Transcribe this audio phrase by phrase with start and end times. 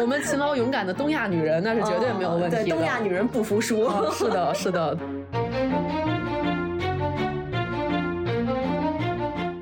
[0.00, 2.62] 我们勤劳勇敢的东亚女人，那是绝对没有问题的。
[2.62, 3.90] 对，东亚女人不服输。
[4.12, 4.96] 是的，是的。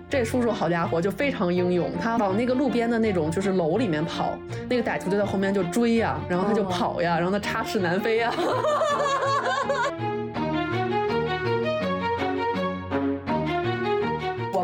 [0.08, 4.38] 这叔叔好家伙，就非常英勇，他往那个路边的那种就是楼里面跑，
[4.68, 8.32] 那个歹徒就在后面就追呀，然后他就跑呀，然后他插翅难飞呀。
[8.36, 9.04] 我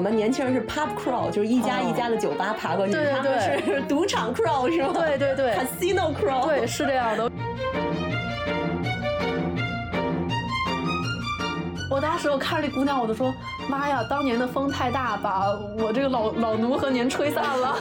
[0.02, 4.91] 们年轻人是 pub crawl，就是一家一家的酒吧爬过去，他们是 赌场 crawl 是吗？
[4.92, 7.30] 对对对，casino crawl，对，是这样的。
[11.88, 13.33] 我当时我看着这姑娘，我就说
[13.70, 17.77] ：“妈呀，当年的风太大，把我这个老老奴和您吹散了。”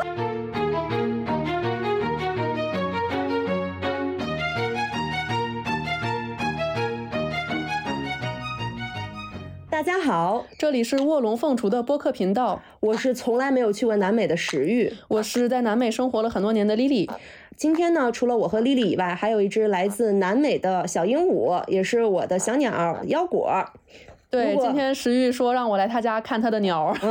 [9.81, 17.09] 大家好，这里是卧龙凤雏的播客频道，我是从来没有去过南美的石玉，我是在南美生活了很多年的 Lily。
[17.57, 23.65] 今天呢，除了我和 Lily 以外，还有一只来自南美的小鹦鹉，也是我的小鸟腰果。
[24.31, 26.95] 对，今天石玉说让我来他家看他的鸟。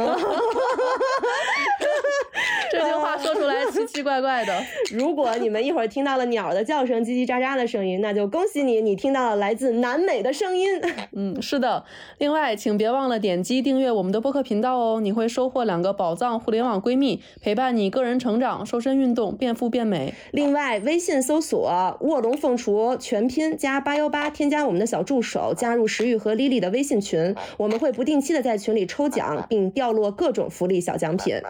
[2.72, 4.56] 这句话说出来奇奇怪怪的。
[4.94, 10.80] 如果你们一会儿听到了鸟的叫声、叽叽喳喳的声音，那就恭喜你，你听到了来自南美的声音。
[11.12, 11.84] 嗯，是的。
[12.18, 20.14] 另外，请别忘了点击订阅我们的播客频道哦，你会收获两个宝藏互联网闺蜜，陪伴你个人成长、瘦身运动、变富变美。
[20.30, 21.68] 另外，微信搜索
[22.00, 27.09] “卧龙凤雏”全拼加八幺八，添加我们的小助手，加入石玉和 Lily 的微信群，
[27.56, 31.40] 我们会不定期的在群里抽奖，并掉落各种福利小奖品。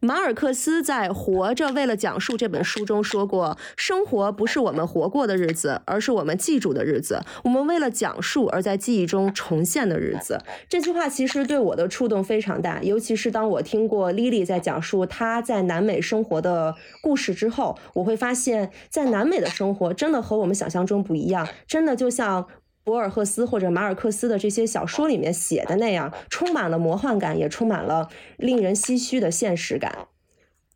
[0.00, 7.22] 马尔克斯在《活着为了讲述》这本书中说过：“生活不是我们活过的日子，而是我们记住的日子。
[7.44, 22.46] 我们为了讲述而在记忆中重现的日子。”这句话其实对我的触动非常大，尤其是当我听过 Lily 在讲述她在南美生活的故事之后，我会发现，在南美的生活真的和我们想象中不一样，真的就像。
[22.84, 30.06] 博尔赫斯或者马尔克斯的这些小说里面写的那样，充满了魔幻感，也充满了令人唏嘘的现实感。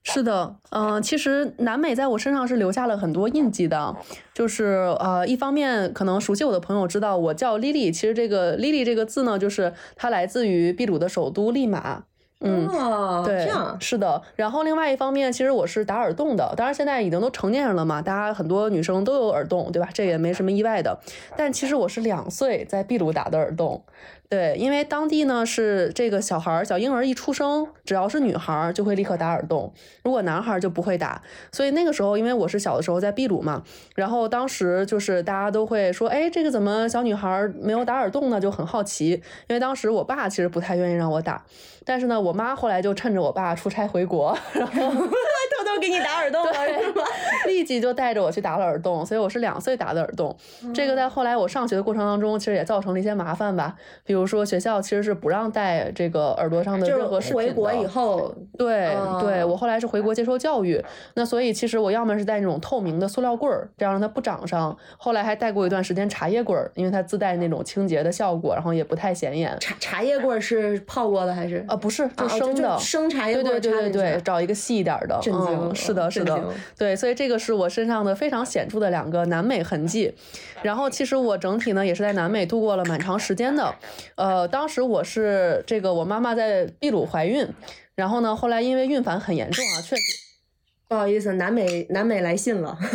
[0.04, 3.94] 是的，嗯，其实南美在我身上是留下了很多印记的。
[4.32, 12.04] 就是呃，一方面可能熟悉我的朋友知道我叫莉莉，其实这个莉莉这个字呢，就是它来自于秘鲁的首都利马。
[12.40, 12.68] 嗯，
[13.24, 14.22] 对，这样是的。
[14.36, 19.88] 然后另外一方面，其实我是打耳洞的，当然现在已经都成年人了嘛，大家很多女生都有耳洞，对吧？
[19.92, 20.98] 这也没什么意外的。
[21.36, 23.82] 但其实我是两岁在秘鲁打的耳洞。
[24.30, 29.72] 对，因为当地呢是这个小孩儿、小婴儿一出生，只要是女孩儿就会立刻打耳洞，
[30.04, 31.22] 如果男孩儿就不会打。
[31.50, 33.62] 所以那个时候，因为我是小的时候在秘鲁嘛，
[33.96, 38.38] 然后当时就是大家都会说，哎，这个怎么小女孩儿没有打耳洞呢？
[38.38, 39.12] 就很好奇。
[39.48, 41.42] 因为当时我爸其实不太愿意让我打，
[41.88, 47.02] 但是呢，我妈后来就趁着我爸出差回国，然后 偷偷给你打耳洞了，是吗？
[47.46, 49.04] 立即就带着我去打了耳洞。
[49.04, 50.36] 所以我是两岁打的耳洞。
[50.72, 54.28] 这个在后来我上学的过程当中，其实也造成了一些麻烦吧，比如。
[54.28, 57.48] 说学校其实是不让戴这个耳朵上的任何饰品的。
[57.48, 60.84] 回国以后，对对，我后来是回国接受教育，
[61.14, 64.76] 那所以其实我要么是戴那种透明的塑料棍儿，这样让它不长上。
[64.98, 69.56] 后来还戴过一段时间茶叶棍儿，因为它自带那种清洁的效果，然后也不太显眼。
[69.60, 71.64] 茶茶叶棍儿是泡过的还是？
[71.66, 73.34] 啊，不是，就生的生茶叶。
[73.34, 75.20] 对对对对对，找一个细一点的。
[75.30, 76.42] 嗯，是的，是的，
[76.76, 80.12] 对，所以这个是我身上的非常显著的两个南美痕迹。
[80.62, 83.72] 然后其实我整体呢也是在南美度过了蛮长时间的，
[84.16, 84.88] 呃，当时。
[84.88, 87.46] 我是这个，我妈妈在秘鲁怀孕，
[87.94, 90.02] 然后呢，后来因为孕反很严重啊，确实
[90.88, 92.74] 不好意思，南美南美来信了，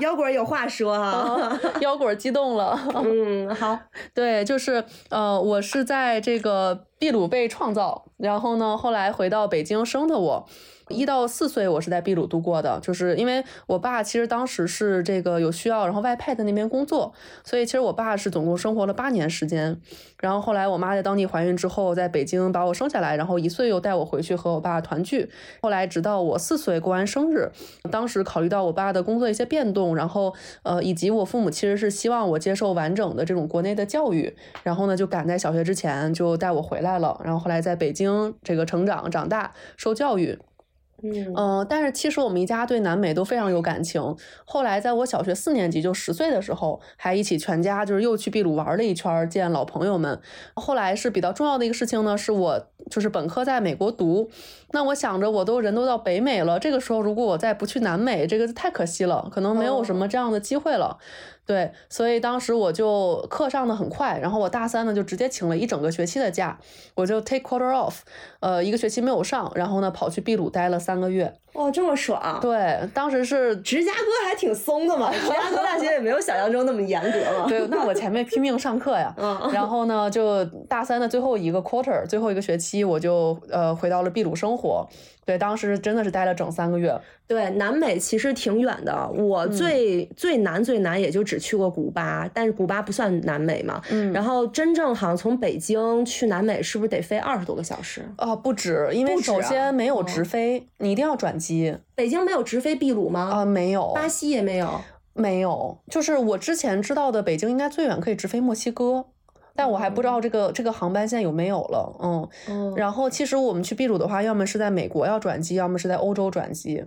[0.02, 3.78] 腰果有话说哈，腰果激动了，嗯，好，
[4.14, 10.46] 对，就是呃，我是在这个秘鲁被创造，然后呢，后来回到北京生的我。
[10.90, 17.12] 一到四岁，我是在秘鲁度过的，就是因为我爸其实当时是这个有需要，然后外派在那边工作，
[17.44, 19.80] 所以其实我爸是总共生活了八年时间。
[20.18, 25.30] 然后后来我妈在当地怀孕之后，在北京把我生下来，然后一岁又带我回去和我爸团聚。
[25.62, 27.50] 后来直到我四岁过完生日，
[27.90, 37.18] 当时考虑到我爸的工作一些变动，然后呃以及我父母其实是希望我接受完整的这种国内的教育，然后呢就赶在小学之前就带我回来了。
[37.24, 40.38] 然后后来在北京这个成长长大受教育。
[41.02, 44.16] 嗯但是其实我们一家对南美都非常有感情。
[44.44, 50.20] 后来在我小学四年级就十岁的时候，还一起全家就是又去秘鲁玩了一圈，见老朋友们。
[50.54, 54.30] 后来是比较重要的一个事情呢，是我就是本科在美国读。
[54.72, 60.98] 那我想着我都人都到北美了，这个时候如果我再不去南美，这个太可惜了，可能没有什么这样的机会了。
[61.50, 66.56] 对，所以当时我就课上的很快，然后我大三呢就直接请了一整个学期的假，
[66.94, 68.02] 我就 take quarter off，
[68.38, 71.34] 呃，一个学期没有上，然后呢跑去秘鲁待了三个月。
[71.54, 72.38] 哇，这么爽！
[72.40, 77.46] 对，当时是 芝加哥还挺松的嘛，芝加哥大学也没有想象中那么严格嘛。
[77.48, 84.86] 对，那我前面拼命上课呀，嗯 然后呢，就大三的最后一个 quarter，最后一个学期，我就呃回到了秘鲁生活。
[85.26, 86.92] 对，当时真的是待了整三个月。
[87.28, 93.80] 对，南美其实挺远的，我嗯最、最南最南也就只去过古巴，但是古巴不算南美嘛。
[93.90, 98.02] 嗯然后真正好像从北京去南美是不是得飞二十多个小时？
[98.18, 103.30] 哦，不止，因为首先没有哦直飞，你一定要转机北京没有直飞秘鲁吗？
[103.32, 104.80] 啊、没有，巴西也没有。
[105.12, 109.06] 没有，就是我之前知道的，北京应该最远可以直飞墨西哥，
[109.56, 111.96] 但我还不知道这个这个航班现在有没有了。
[112.00, 116.84] 嗯，嗯然后其实我们去秘鲁的话，要么是在美国要转机，要么是在欧洲转机。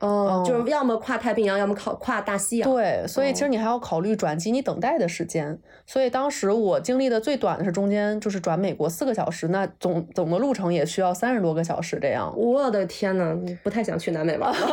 [0.00, 2.70] 哦，就是要么跨太平洋，要么靠跨大西洋。
[2.70, 5.58] 对，所以其实哦你还要考虑转机你等待的时间。
[5.86, 12.32] 所以当时我经历的最短的是中间就是转美国四个小时，那总总的路程也需要三十多个小时这样。
[12.36, 14.58] 我的天呐，不太想去南美玩了。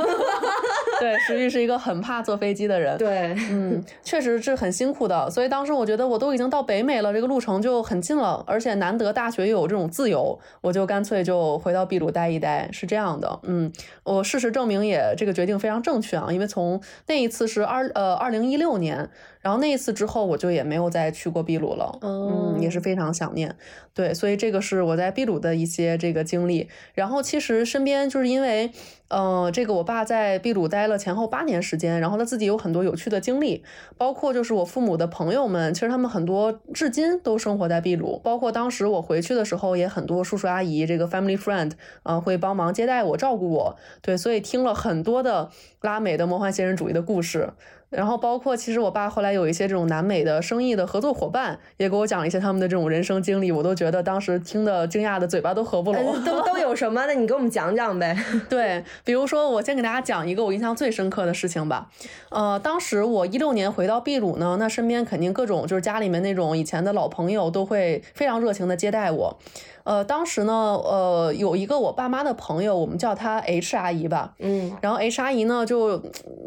[0.99, 2.97] 对，石玉是一个很怕坐飞机的人。
[2.97, 13.37] 对，嗯， 确实是很辛苦的，所以当时我觉得我都已经到北美了，这个路程就很近了，而且难得大学又有这种自由，我就干脆就回到秘鲁待一待，是这样的。
[13.43, 13.69] 嗯，
[14.03, 19.09] 我事实证明也这个决定非常正确啊，因为从那一次是二呃二零一六年，
[19.43, 23.55] 然后那一次之后我就也没有再去过秘鲁了，嗯，也是非常想念。
[23.93, 26.69] 对，所以这个是我在秘鲁的一些这个经历。
[26.95, 28.71] 然后其实身边就是因为，
[29.09, 33.63] 呃，这个我爸在秘鲁待了前后八年时间，然后他自己有很多有趣的经历，
[33.97, 41.73] 包括就是我父母的朋友们，其实他们很多至今都生活在秘鲁，包括当时我回去的时候，也很多叔叔阿姨这个 family friend
[42.03, 43.75] 啊、呃、会帮忙接待我、照顾我。
[44.01, 45.49] 对，所以听了很多的
[45.81, 47.49] 拉美的魔幻现实主义的故事。
[47.93, 56.13] 然后包括其实我爸后来有一些这种南美的生意的合作伙伴，也给我讲了一些他们的这种人生经历，我都觉得当时听的惊讶的嘴巴都合不拢。
[56.13, 57.05] 哎都 都有什么？
[57.05, 58.17] 那你给我们讲讲呗。
[58.49, 61.89] 对，比如说我先给大家讲一个我印象最深刻的事情吧。
[62.29, 69.37] 呃，当时我一六年回到秘鲁呢，那身边肯定各种就是家里面那种以前的老朋友都会非常热情的接待我。
[69.83, 74.33] 呃，当时呢，呃，有一个我爸妈的朋友，我们叫她 H 阿姨吧。
[74.39, 75.97] 嗯，然后 H 阿姨呢，就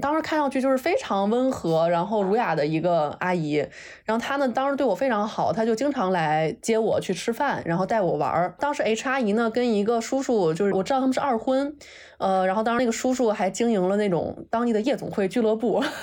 [0.00, 3.56] 当时看上去就是非常温和，然后儒雅的一个阿姨。
[4.04, 8.54] 然后她呢，当时对我非常好，她就经常来接我去吃饭，然后带我玩儿。
[8.58, 11.76] 当时 H 阿姨呢，跟一个叔叔，就是我知道他们是二婚，
[12.18, 15.84] 呃，然后当时那个叔叔还经营了那种当地的夜总会俱乐部。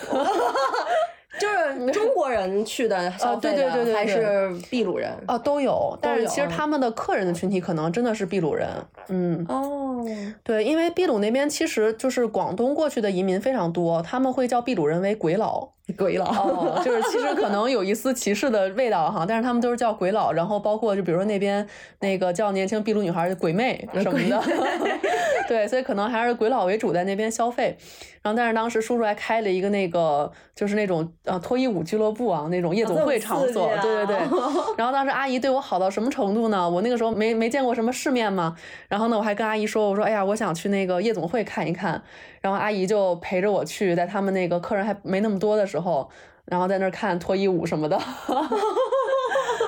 [1.39, 1.52] 就是
[1.91, 3.93] 中国人去的消费的，对对对对。
[3.93, 5.11] 对还是秘鲁人？
[5.27, 8.67] 哦，都有，但是其实他们的客人的群体可能真的是秘鲁人，
[9.07, 10.03] 嗯，哦，
[10.43, 16.25] 对，因为秘鲁那边其实就是广东过去的移民非常多，他们会叫秘鲁人为鬼佬，鬼佬。
[16.25, 21.65] 哦，就是其实可能有一丝歧视的味道哈，但是他们都是叫鬼佬，然后包括就比如说那边
[21.99, 24.41] 那个叫年轻秘鲁女孩鬼妹什么的，
[25.47, 27.77] 对，所以可能还是鬼佬为主在那边消费。
[28.21, 34.17] 然后，但是当时叔叔还开了一个那个就是那种呃脱衣舞俱乐部啊，那种夜总会场所，啊、对对对。
[34.77, 36.69] 然后当时阿姨对我好到什么程度呢？
[36.69, 38.55] 我那个时候没没见过什么世面嘛，
[38.87, 42.01] 然后呢，我还跟阿姨说，我说哎呀，我想去那个夜总会看一看。
[42.41, 46.09] 然后阿姨就陪着我去，在他们那个客人还没那么多的时候，
[46.45, 47.97] 然后在那儿看脱衣舞什么的。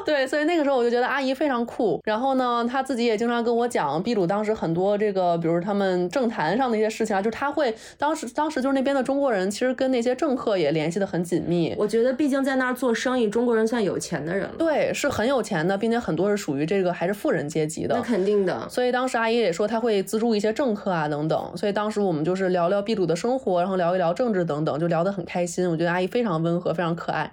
[0.05, 1.99] 对，所以那个时候我就觉得阿姨非常酷。
[2.03, 11.73] 然后呢，她自己也经常跟我讲秘鲁当时很多这个，比如他们政坛上的一些事情啊，就是她会当时当时就是那边的中国人，其实跟那些政客也联系的很紧密。
[11.77, 14.55] 我觉得毕竟在那儿做生意，中国人算有钱的人了。
[14.57, 17.95] 对，是很有钱的，并且很多是属于这个还是富人阶级的。
[17.95, 18.67] 那肯定的。
[18.69, 21.51] 所以当时阿姨也说她会资助一些政客啊等等。
[21.57, 25.69] 所以当时我们就是聊聊秘鲁的生活，然后聊一聊政治等等，就聊得很开心。
[25.69, 27.31] 我觉得阿姨非常温和，非常可爱。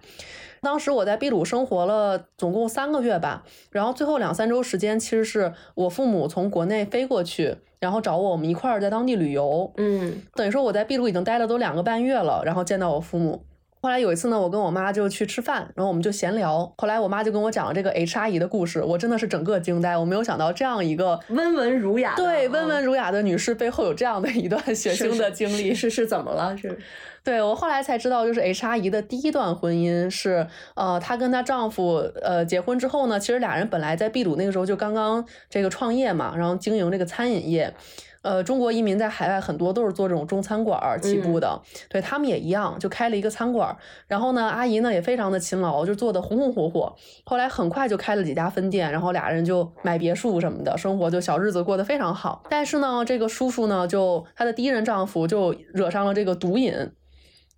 [0.63, 3.43] 当时我在秘鲁生活了总共三个月吧，
[3.73, 9.73] 然后最后两三周时间，其实是我父母从国内飞过去，然后找我，我们一块儿在当地旅游。
[9.77, 13.45] 嗯，等于说我在秘鲁已经待了都两个半月了，然后见到我父母。
[13.83, 16.73] 后来有一次呢，我跟我妈就去吃饭，然后我们就闲聊。
[16.79, 26.57] 后来我妈就跟我讲了这个 H 阿姨的故事，我真的是整个惊呆，我没有想到这样一个温文儒雅，对温文儒雅的女士背后有这样的一段血腥的经历，是是怎么了？
[26.57, 26.79] 是。
[27.25, 30.47] 对我后来才知道，就是 H 阿姨的第一段婚姻是，
[30.77, 37.75] 呃，她跟她丈夫，呃，结婚之后呢，其实俩人本来在秘鲁那个时候就刚刚这个创业嘛，然后经营这个餐饮业。
[38.23, 43.77] 呃，中国移民在海外很多都是做这种中餐馆起步的，嗯、对他们也一样，就开了一个餐馆。
[44.07, 46.95] 然后呢，阿姨呢也非常的勤劳，就做的红红火火。
[47.25, 52.45] 后来很快就开了几家分店，然后俩人就买别墅什么的，生活就小日子过得非常好。
[52.49, 56.73] 但是呢，这个叔叔呢，就他的第一任丈夫就惹上了这个毒瘾。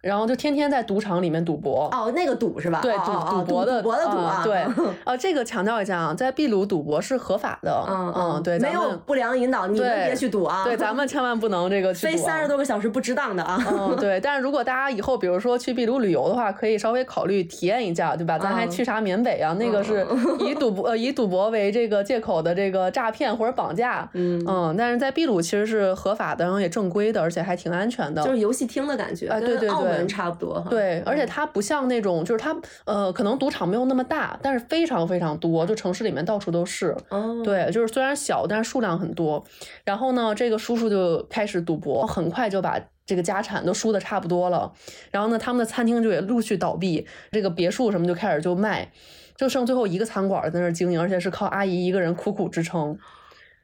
[0.04, 1.88] 然后就天天在赌场里面赌博。
[1.92, 2.80] 哦，那个赌是吧？
[2.82, 4.42] 对，赌赌博的赌博的赌啊。
[4.44, 4.64] 对，
[5.04, 7.84] 啊，这个强调一下啊，在秘鲁赌博是合法的。
[7.88, 10.64] 嗯嗯，对，没有不良引导，你们别去赌啊。
[10.64, 13.58] 对，咱们千万不能这个 去飞三十多个小时不值当的啊。
[13.70, 14.20] 嗯，对。
[14.22, 18.38] 但是如果大家以后比如说去秘鲁旅游的话，可以稍微考虑体验一下，对吧？
[18.38, 19.54] 咱还去啥缅北啊？
[19.58, 20.06] 那个是
[20.40, 24.08] 以赌博呃以赌博为这个借口的这个诈骗或者绑架。
[24.12, 29.93] 嗯嗯，但是在秘鲁其实是合法的，然后也正规的，而且还挺安全的，就是游戏厅的感觉，啊，对对对。
[30.06, 36.96] 差不多，对，而且它不像那种，就是它，呃，可能赌场没有那么大，但是非常非常多，就城市里面到处都是。
[37.08, 39.44] 哦，对，就是虽然小，但是数量很多。
[39.84, 44.72] 然后呢，这个叔叔就开始赌博，很快就把这个家产都输的差不多了。
[45.10, 48.90] 然后呢，他们的餐厅就也陆续倒闭，这个别墅什么就开始就卖，
[49.36, 52.98] 就剩最后一个餐馆在那儿经营，而且是靠阿姨一个人苦苦支撑。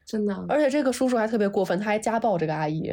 [0.07, 2.93] 真的，而且这个叔叔还特别过分，他还家暴这个阿姨。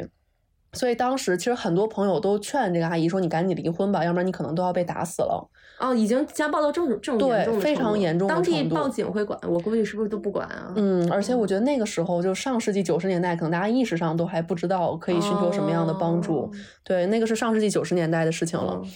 [0.74, 5.48] 所以当时其实很多朋友都劝这个阿姨说：“你赶紧离婚吧，要不然你可能都要被打死了。”
[5.80, 9.38] 哦，已经家暴到这种这种严重对非常严重，当地报警会管？
[9.48, 10.72] 我估计是不是都不管啊？
[10.76, 16.42] 嗯，而且我觉得那个时候就上世纪九十年代，可能大家意识上都还不知道可以寻求什么样的帮助。
[16.42, 16.50] 哦、
[16.84, 18.80] 对，那个是上世纪九十年代的事情了。
[18.82, 18.90] 嗯、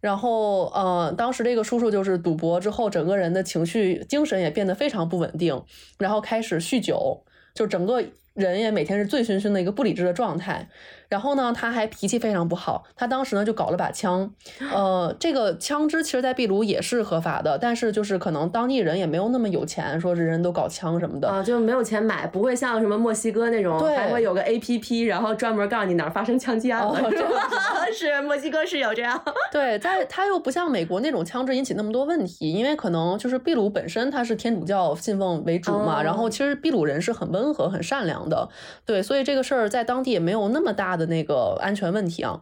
[0.00, 5.60] 然后呃，当时这个叔叔就是赌博之后，整个人的情绪、精神也变得非常不稳定，
[5.98, 8.02] 然后开始酗酒，就整个。
[8.34, 10.68] 人也每天是醉醺醺的一个不理智的状态，
[11.08, 12.84] 然后呢，他还脾气非常不好。
[12.96, 14.30] 他当时呢就搞了把枪，
[14.72, 26.88] 呃，这个枪支其实在秘鲁也是合法的，但是就是可能当地人也没有那么有钱，说是人都搞枪什么的啊，就没有钱买，不会像什么墨西哥那种，对，还会有个 A P P，然后专门告诉你哪儿发生枪击案了。
[26.92, 27.10] 哦、
[27.92, 38.48] 是墨西哥是有这样， 对，在他又不像美国那种枪支引起那么多问题，因为可能就是秘鲁本身它是天主教信奉为主嘛，哦、然后其实秘鲁人是很温和、很善良的，
[38.84, 39.02] 对。
[39.02, 42.38] 所以这个事儿在当地也没有那么大的那个安全问题啊。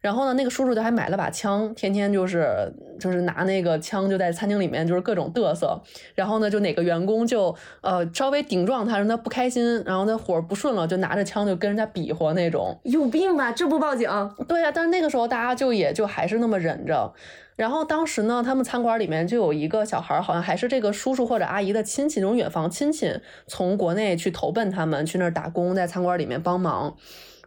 [0.00, 5.80] 然后呢，那个叔叔就还买了把枪，天天就是就是拿那个枪就在餐厅里面就是各种嘚瑟。
[6.14, 12.78] 然后呢，就哪个员工就呃稍微顶撞他，让他不开心，然后他火不顺了，就拿着枪就跟人家比划那种。
[12.84, 13.50] 有病吧？
[13.50, 14.08] 这不报警？
[14.46, 17.12] 对呀、啊，但是那个时候大家就也就还是那么忍着。
[17.56, 23.10] 然后当时呢，他们餐馆里面就有一个小孩，好像还是这个叔叔或者阿姨的亲戚，那种远房亲戚，
[23.46, 26.94] 从国内去投奔他们，去那儿打工，在餐馆里面帮忙。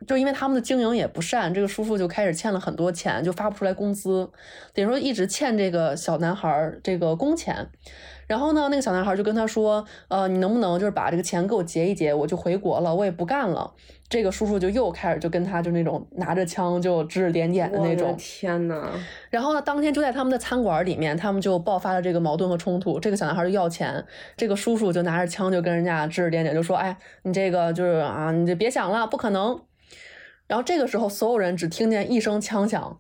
[0.08, 4.30] 就因为他们的经营也不善，这个叔叔就开始欠了很多钱，就发不出来工资，
[4.74, 7.70] 等于说一直欠这个小男孩这个工钱。
[8.28, 13.74] 然后呢，那个小男孩就跟他说：“呃，你能不能就是把这个钱给我结一结，我就回国了，我也不干了。”
[14.08, 18.16] 这个叔叔就又开始就跟他就那种拿着枪就指指点点的那种。
[18.20, 18.88] 天呐！
[19.32, 23.00] 然后呢，当天就在他们的餐馆里面，他们就爆发了这个矛盾和冲突。
[23.00, 24.06] 这个小男孩就要钱，
[24.38, 29.60] 这个叔叔就拿着枪就跟人家指指点点，就说：“哎，你这个就是啊，你就别想了，不可能。”
[30.50, 33.00] 然后这个时候，所有人只听见一声枪响，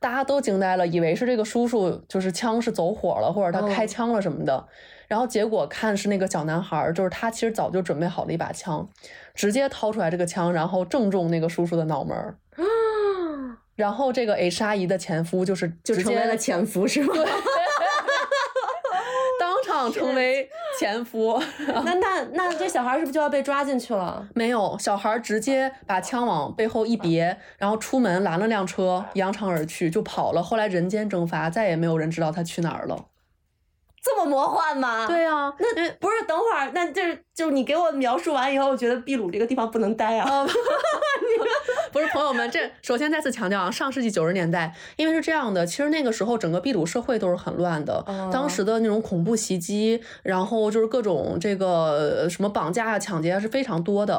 [0.00, 4.56] 大家都惊呆了，以为是这个叔叔就是枪是走火了，或者他开枪了什么的。
[4.56, 4.68] 哦、
[5.06, 8.86] 然后结果看是那个小男孩，就是他其实早就准备好了一把枪，
[9.32, 12.36] 直接掏出来这个枪，然后正中那个叔叔的脑门儿。
[13.76, 17.14] 然后这个 H 阿姨的前夫就是就成为了前夫是吗？
[17.14, 17.24] 对，
[19.38, 21.42] 当场成为前夫。
[21.84, 24.26] 那那那这小孩是不是就要被抓进去了？
[24.34, 30.42] 没有，小孩直接把枪往背后一别，然后出门拦了辆车，扬长而去就跑了。
[30.42, 33.06] 后来人间蒸发，再也没有人知道他去哪儿了。
[34.00, 35.06] 这么魔幻吗？
[35.08, 40.46] 对啊，那不是等会儿，那就是就是你给我描述完以后，我觉得秘鲁这个地方不能待啊。
[41.92, 54.16] 不是朋友们，这首先再次强调啊，上世纪九十年代，因为是这样的，其实那个时候整个秘鲁社会都是很乱的，哦、当时的那种恐怖袭击，然后就是各种这个什么绑架啊、抢劫啊是非常多的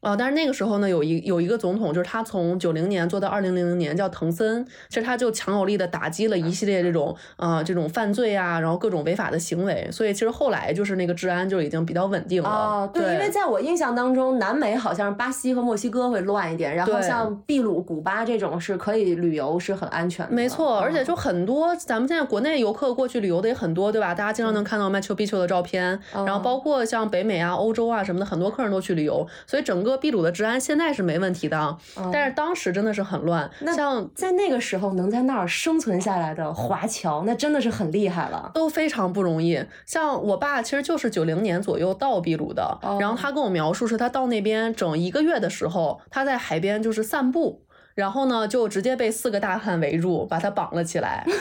[0.00, 0.16] 啊、呃。
[0.16, 12.48] 但是那个时候呢，有一有一个总统，就是他从九零年做到二零零零年，叫滕森，其实他就强有力的打击了一系列这种啊、呃、这种犯罪啊，然后各种违法的行为，所以其实后来就是那个治安就已经比较稳定了。
[12.48, 20.32] 哦，对，因为在我印象当中，南美好像是巴西和墨西哥会乱一点，然后像秘鲁、古巴这种是可以旅游，是很安全的。
[20.32, 24.14] 没错，而且哦就很多咱们现在国内游客过去旅游的也很多，对吧？
[24.14, 31.76] 大家经常能看到 Machu Picchu 的照片，嗯然后包括像北美啊、欧洲啊什么的，很多客人都去旅游，所以整个秘鲁的治安现在是没问题的，
[32.12, 33.50] 但是当时真的是很乱。
[33.60, 38.50] 那像在那个时候能在那儿生存下来的华侨，那真的是很厉害了。
[38.54, 39.62] 都非常不容易。
[39.86, 47.62] 像我爸其实就是九零年左右到秘鲁的，哦然后他跟我描述是他到那边整一个月的时候，他在海边就是散步，
[47.94, 51.24] 然后呢就直接被四个大汉围住，把他绑了起来。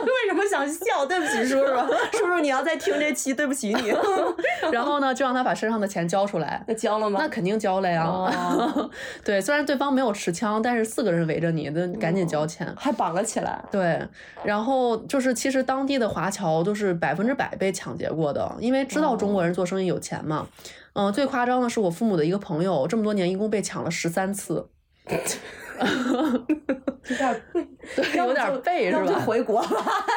[0.00, 3.92] 为什么想笑，对不起叔叔，叔叔你要再听这期，对不起你。
[4.72, 6.62] 然后呢，就让他把身上的钱交出来。
[6.66, 7.18] 那交了吗？
[7.20, 8.04] 那肯定交了呀。
[8.04, 8.90] 哦
[9.24, 12.72] 对，虽然对方没有持枪，但是四个人围着你，那赶紧交钱。
[12.76, 13.62] 还绑了起来。
[13.70, 14.00] 对，
[14.42, 20.46] 然后就是其实当地的华侨都是百分之百被抢劫过的，因为知道中国人做生意有钱嘛。
[21.00, 24.68] 嗯、最夸张的是我父母的一个朋友，这么多年一共被抢了十三次。
[25.80, 27.40] 有 点
[27.96, 29.20] 对，有点背是吧？
[29.26, 29.68] 回国吧？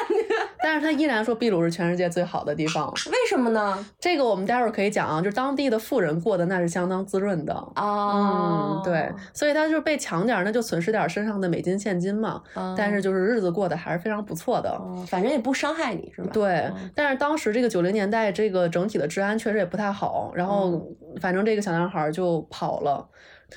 [0.62, 2.92] 但是他依然说秘鲁是全世界最好的地方。
[3.08, 3.86] 为什么呢？
[4.00, 7.54] 这个我们待会儿可以讲啊，就是当地的富人过得那是相当滋润的。
[7.76, 12.42] 啊嗯，对，所以他就是被抢点儿，那就损失点儿身上的美金现金嘛。
[12.78, 14.70] 但是就是日子过得还是非常不错的。
[14.72, 16.30] 哦反正也不伤害你是吧？
[16.34, 20.82] 对嗯，但是当时这个九零年代，这个整体的治安确实也不太好，然后
[21.22, 23.08] 反正这个小男孩儿就跑了。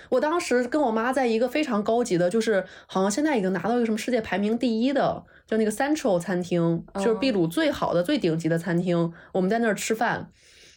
[0.08, 9.12] 我当时跟我妈在一个非常高级的，就是好像现在已经拿到一个什么世界排名第一的，就那个 Central 餐厅，就是秘鲁最好的、最顶级的餐厅。
[9.32, 10.28] 我们在那儿吃饭，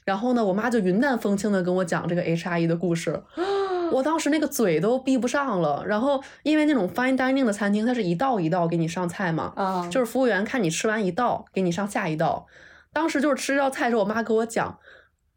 [0.05, 3.23] 然后呢，我妈就云淡风轻的跟我讲这个 H R E 的故事。
[3.91, 12.45] 我当时那个嘴都闭不上了，然后因为那种 fine dining 的餐厅，它是一道一道给你上菜嘛，啊，就是服务员看你吃完一道，给你上下一道。
[12.93, 14.77] 当时就是吃这道菜的时候，我妈给我讲，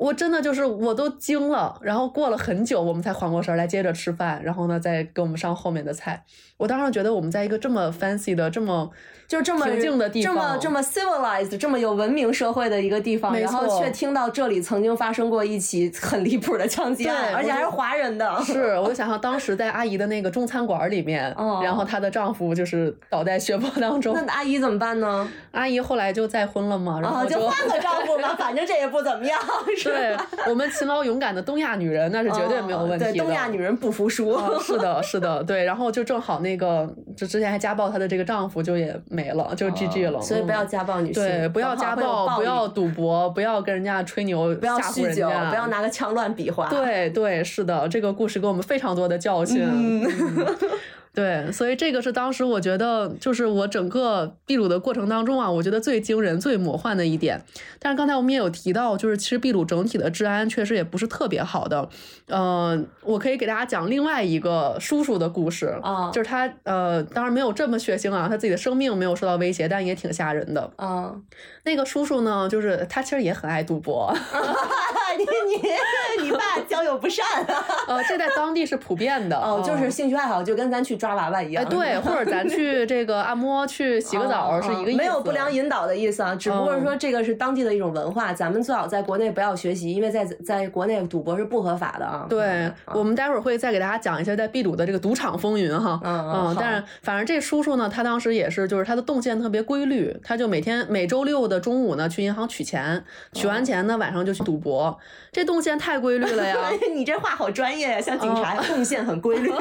[0.03, 1.79] 我真的就是我都惊了。
[1.81, 6.25] 然后过了很久，我们才缓过神来，接着吃饭，然后呢再给我们上后面的菜。
[6.63, 8.89] 我当时觉得我们在一个这么 fancy 的、这么
[9.27, 18.41] 就这么平静的地这么这么 civilized、这么有文明社会的一个地方，然后却听到这里曾经发生过一起很离谱的枪击案，对而且还是华人的。
[18.45, 24.33] 是， 我就想象当时在阿姨的那个中餐馆里面，哦然后她的丈夫就是倒在血泊当中那。
[24.33, 25.29] 阿姨怎么办呢？
[25.51, 29.41] 阿姨后来就再婚了嘛，然啊，后就换个丈夫嘛， 反正这也不怎么样，
[29.77, 30.27] 是对吧？
[30.49, 33.13] 我们勤劳勇敢的东亚女人，那是绝对没有问题的。
[33.15, 34.31] 东亚女人不服输。
[34.31, 40.19] 啊，是的，是的，对，然后就正好那个，就之前还家暴她的这个丈夫就也没了，就 GG 了。
[40.19, 46.69] 哦所以不要嗯家暴女性，对，不要家暴，不要赌博，不要跟人家吹牛，不要酗酒，不要拿个枪乱比划。
[46.69, 49.63] 对对，是的，这个故事给我们非常多的教训。
[49.63, 50.47] 嗯嗯
[51.15, 57.45] 对，所以这个是当时我觉得，就是我整个秘鲁的过程当中啊，我觉得最惊人、最魔幻的一点。
[57.79, 61.87] 但是刚才我们也有提到，就是其实秘鲁整体的治安确实也不是特别好的。
[62.29, 70.73] 呃，我可以给大家讲另外一个叔叔的故事啊就是他呃，当然没有这么血腥啊，他自己的生命没有受到威胁，但也挺吓人的。
[70.79, 71.23] 嗯，
[71.65, 74.11] 那个叔叔呢，就是他其实也很爱赌博，
[75.19, 76.52] 你你你爸
[76.83, 77.65] 交友不善啊？
[77.87, 79.37] 呃，这在当地是普遍的。
[79.37, 81.63] 哦，就嗯是兴趣爱好，就跟咱去抓娃娃一样。
[81.63, 84.99] 哎，对，或者咱去这个按摩、去洗个澡哦是一个意思。
[84.99, 92.27] 没有不良引导的意思啊，只不过是说嗯这个是当地的一种文化，咱们最好在国内不要学习，因为在在国内赌博是不合法的啊。
[92.29, 96.01] 对嗯，我们待会儿会再给大家讲一下在秘鲁的这个赌场风云哈。
[96.03, 104.99] 嗯嗯好但是反正这叔叔呢，他当时也是，就是他的动线特别规律，他就每天每周六的中午呢去银行取钱，取完钱呢晚上就去赌博，
[105.31, 106.57] 这动线太规律了呀，
[106.95, 109.51] 你这话好专业呀，像警察哦 动线很规律。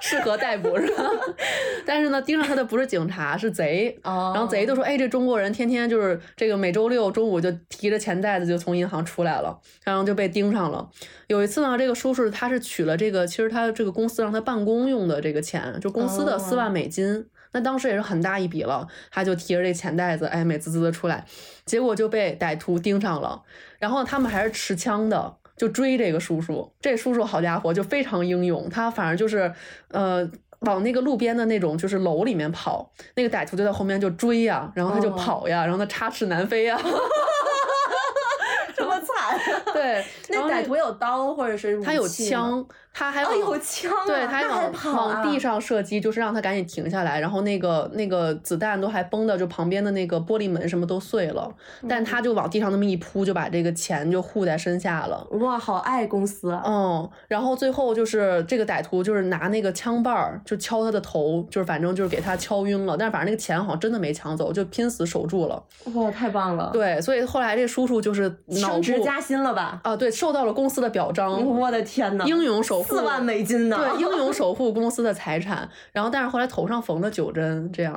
[0.00, 1.02] 适合逮捕是吧？
[1.84, 3.98] 但是呢，盯上他的不是警察，是贼。
[4.04, 10.88] 哦然后贼就说：“哎，这中国人天天就是这个每周六中午就提着钱袋子就从银行出来了，然后就被盯上了。
[11.26, 17.26] 有一次呢，这个叔叔他是取了这个，其实他这个公司让他办公用的这个钱，就公司的四万美金。
[17.52, 21.24] 那当时也是很大一笔了，他就提着这钱袋子，哎，美滋滋的出来，
[21.64, 23.42] 结果就被歹徒盯上了。
[23.78, 26.72] 然后他们还是持枪的，就追这个叔叔。
[26.80, 29.52] 这叔叔好家伙，就非常英勇，他反正就是
[29.88, 30.30] 呃。
[30.60, 36.80] 往那个路边的那种就是楼里面跑，那个歹徒就在后面就追呀、然后他就哦跑呀，然后他插翅难飞呀，
[38.74, 39.38] 这么惨，
[39.76, 47.20] 对， 那歹徒有刀或者是武他有，枪，他还哦，往有枪啊，对，他往跑往地啊上射击，就是让他赶紧停下来。
[47.20, 51.52] 然后那个那个子弹都还崩的，就旁边的那个玻璃门什么都碎了，
[51.88, 55.26] 但他就往地上那么一扑，就把这个钱就护在身下了。
[55.32, 56.62] 哇，好爱公司啊！
[56.64, 65.62] 嗯，然后最后就是这个歹徒就是拿那个枪把儿就敲他的头，就是反正就是给他敲晕了，但是反正那个钱好像真的没抢走，就拼死守住了。
[65.94, 69.65] 哇，太棒了，对，所以后来这叔叔就是升职加薪了吧？
[69.82, 73.76] 啊，对，受到了公司的表彰，我的天呐，英勇守护四万美金呢！
[73.76, 77.94] 对，英勇守护公司的财产，然后但是后来头上缝了九针，这样，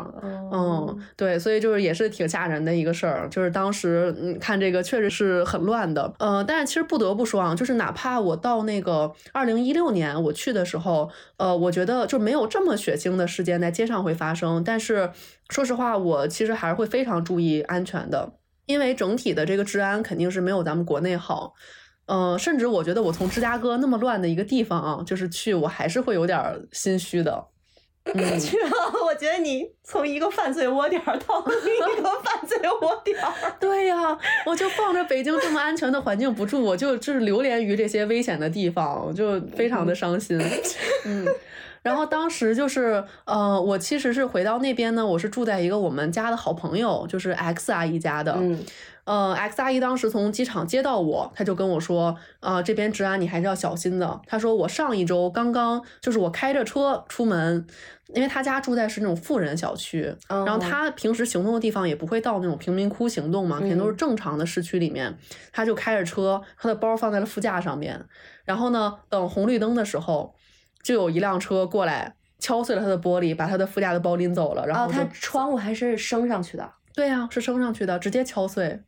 [0.51, 15.11] 哦嗯，对，所以就是也是挺吓人的一个事儿，就是当时嗯看这个确实是很乱的，呃，但是其实不得不说啊，就是哪怕我到那个二零一六年我去的时候，呃，我觉得就没有这么血腥的事件在街上会发生，但是
[15.49, 18.31] 说实话，我其实还是会非常注意安全的，
[18.69, 21.55] 因为整体的这个治安肯定是没有咱们国内好。
[22.05, 27.47] 呃，甚至我觉得我从芝加哥那么乱的一个地方啊，就是去，我还是会有点儿心虚的。
[28.13, 28.69] 嗯， 去啊！
[29.05, 33.33] 我觉得你从一个犯罪窝点儿到另一个犯罪窝点儿。
[33.59, 40.39] 对呀，我就放着北京这么安全的环境不住，我就就是流连于这些危险的地方，我就非常的伤心。
[41.05, 41.27] 嗯，
[41.81, 48.33] 然后当时就是呃，我其实是回到那边呢，我是住在一个我们家的好朋友，就是 X 阿姨家的。
[48.37, 48.63] 嗯
[49.05, 54.21] 呃，X 阿姨当时从机场接到我，她就跟我说，啊、这边治安你还是要小心的。
[54.27, 57.65] 她说我上一周刚刚就是我开着车出门，
[58.13, 65.17] 因为她家住在是那种富人小区，然后哦她平时行动的地方也不会到那种贫民窟行动嘛，肯定都是嗯正常的市区里面。
[65.51, 68.05] 她就开着车，她的包放在了副驾上面，
[68.45, 70.35] 然后呢，等红绿灯的时候，
[70.83, 72.15] 就有一辆车过来。
[72.41, 78.79] 敲碎了他的玻璃，把他的副驾的包拎走了，然后哦，就、它窗户还是升上去的，对呀、是升上去的，直接敲碎。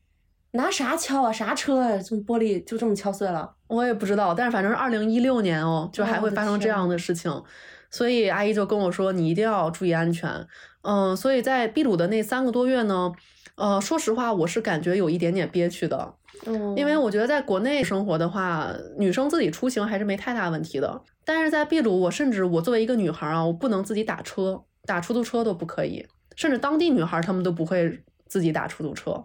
[0.52, 1.34] 拿啥敲啊？
[1.34, 1.98] 啥车啊？
[1.98, 3.54] 这玻璃就这么敲碎了？
[3.68, 7.44] 我也不知道，但是反正是二零一六年哦，就还会发生这样的事情，
[7.90, 10.48] 所以阿姨就跟我说，你一定要注意安全。
[10.84, 13.12] 嗯，所以在秘鲁的那三个多月呢，
[13.56, 16.14] 呃，说实话，我是感觉有一点点憋屈的，
[16.46, 29.24] 嗯因为我觉得在国内生活的话，女生自己出行还是没太大问题的，但是在秘鲁，我甚至我作为一个女孩啊，我不能自己打车，打出租车都不可以，甚至当地女孩她们都不会自己打出租车。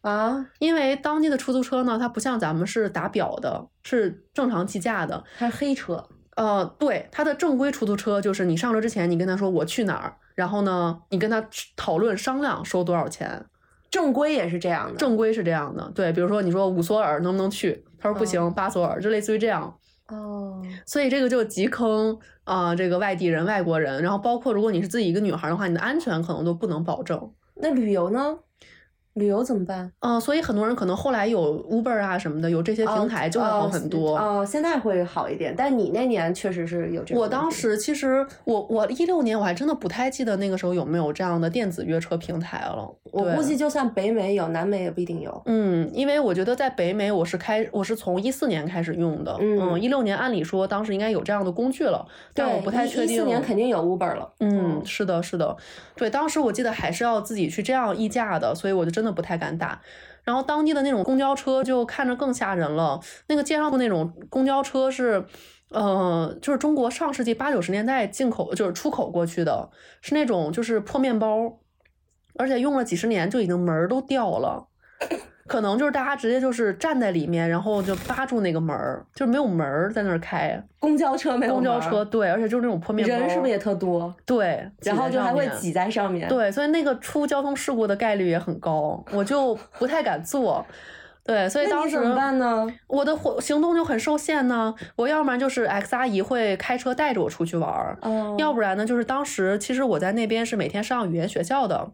[0.00, 5.22] 啊，因为当地的出租车呢，它不像咱们是打表的，是正常计价的。
[5.38, 6.08] 它是黑车。
[6.36, 13.44] 呃，对，它的正规出租车就是你上车之前，你跟他说我去哪儿，然后呢，你跟他讨论商量收多少钱。
[13.90, 14.96] 正规也是这样的。
[14.96, 19.74] 正规是这样的，对，比如说你说五索尔能不能去，他说不行，八索尔，就类似于这样。
[20.08, 27.32] 哦，所以这个就极坑啊、这个外地人、外国人，然后包括如果你是自己一个女孩的话，你的安全可能都不能保证。
[27.54, 28.38] 那旅游呢？
[29.20, 29.92] 旅游怎么办？
[30.00, 34.16] 嗯、所以很多人可能后来有 Uber 啊什么的，有这些平台就会好很多。
[34.16, 37.20] 哦，哦现在会好一点，但你那年确实是有这个。
[37.20, 42.90] 我当时其实我我一六年我还真的不太记得那个时候有没有这样的电子约车平台了。
[43.12, 45.42] 我估计就算北美有，南美也不一定有。
[45.46, 53.16] 嗯，因为我觉得在北美我是开我是从一四年开始用的，嗯一六年按理说当时应该有这样的工具了，但我不太确定。
[53.16, 54.30] 一四年肯定有 Uber 了。
[54.40, 55.56] 嗯，是的，是的，
[55.96, 59.80] 对，当时我记得还是要自己去这样议价的，所以我就真的不太敢打。
[60.22, 65.24] 然后当地的那种公交车就看着更吓人了，那个街上的那种公交车是，
[65.70, 69.70] 呃，就是中国上世纪八九十年代进口，就是出口过去的，
[70.02, 71.58] 是那种就是破面包，
[72.36, 74.68] 而且用了几十年就已经门都掉了。
[75.50, 80.62] 可能就是大家直接就是站在里面，然后就扒住那个门儿，就是没有门儿在那儿开。
[80.78, 84.14] 公交车没有公交车对，而且就是那种破面包，人是不是也特多？
[84.24, 90.64] 对，然后就还会挤在上面。，对，所以那个出交通事故的概率也很高，我就不太敢坐。
[91.24, 92.66] 对，所以当时怎么办呢？
[92.86, 94.72] 我的活行动就很受限呢。
[94.94, 101.90] 我要不然就是 X 阿姨会开车带着我出去玩儿，哦要不然呢就是当时其实我在那边是每天上语言学校的。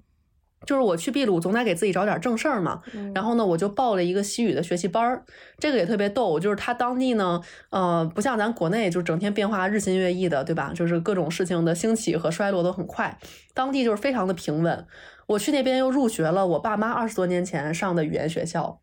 [0.67, 2.83] 就是我去秘鲁，总得给自己找点正事儿嘛。
[2.93, 5.25] 嗯然后呢，我就报了一个西语的学习班儿，
[5.59, 6.39] 这个也特别逗。
[6.39, 10.73] 就是他当地呢，呃，不像咱国内，就是整天变化日新月异的，对吧？
[10.75, 13.17] 就是各种事情的兴起和衰落都很快。
[13.55, 14.87] 当地就是非常的平稳。
[15.29, 18.81] 我去那边又入学了我爸妈二十多年前上的语言学校，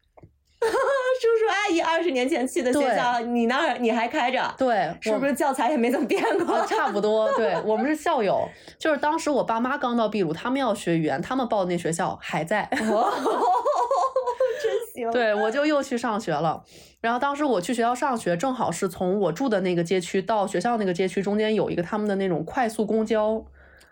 [1.23, 4.53] 叔叔阿姨二十年前去的学校，你那儿你还开着？
[4.57, 6.53] 对，是不是教材也没怎么变过？
[6.53, 8.45] 啊，差不多， 对我们是校友，
[8.77, 13.09] 就是当时我爸妈刚到秘鲁，他们要学语言，他们报的那学校还在，哦，
[14.61, 15.09] 真行。
[15.11, 16.61] 对我就又去上学了。
[16.99, 23.45] 然后当时我去学校上学，正好是从我住的那个街区到学校那个街区中间有一个他们的那种快速公交，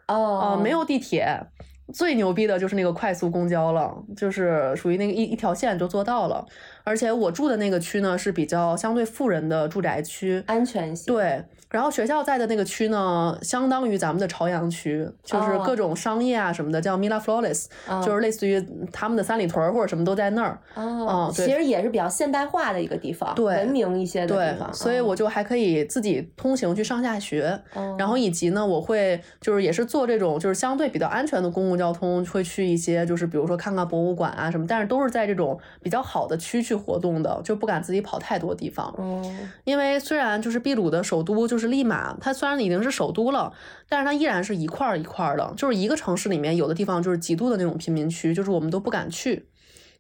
[0.08, 1.40] 哦啊、没有地铁。
[1.94, 6.46] 最牛逼的就是那个快速公交了，就是属于那个一一条线就做到了。
[6.84, 11.14] 而且我住的那个区呢是比较相对富人的住宅区，安全性。
[11.14, 20.60] 对，然后学校在的那个区呢，相当于咱们的朝阳区，就是哦各种商业啊什么的，叫 Miraflores，、哦就是类似于他们的三里屯儿或者什么都在那儿。
[20.76, 38.94] 哦，嗯其实也是比较现代化的一个地方，对文明一些的对地方。，所以我就还可以自己通行去上下学，嗯然后以及呢，我会就是也是做这种就是相对比较安全的公共交通，会去一些就是比如说看看博物馆啊什么，但是都是在这种比较好的区去活动的，就不敢自己跑太多地方。
[38.98, 39.24] 哦，
[39.64, 43.52] 因为虽然就是秘鲁的首都就是利马，它虽然已经是首都了，
[43.90, 49.48] 但是它依然是一块儿一块儿的，就是一个城市里面有的地方就是极度的那种贫民区，就是我们都不敢去。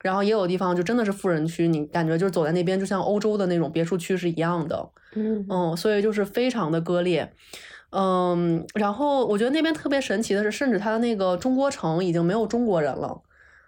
[0.01, 7.31] 然后也有地方就真的是富人区，你感觉就是走在那边就像欧洲的那种别墅区是一样的，嗯嗯，所以就是非常的割裂。
[7.91, 13.21] 嗯，然后我觉得那边特别神奇的是，甚至它的那个中国城已经没有中国人了，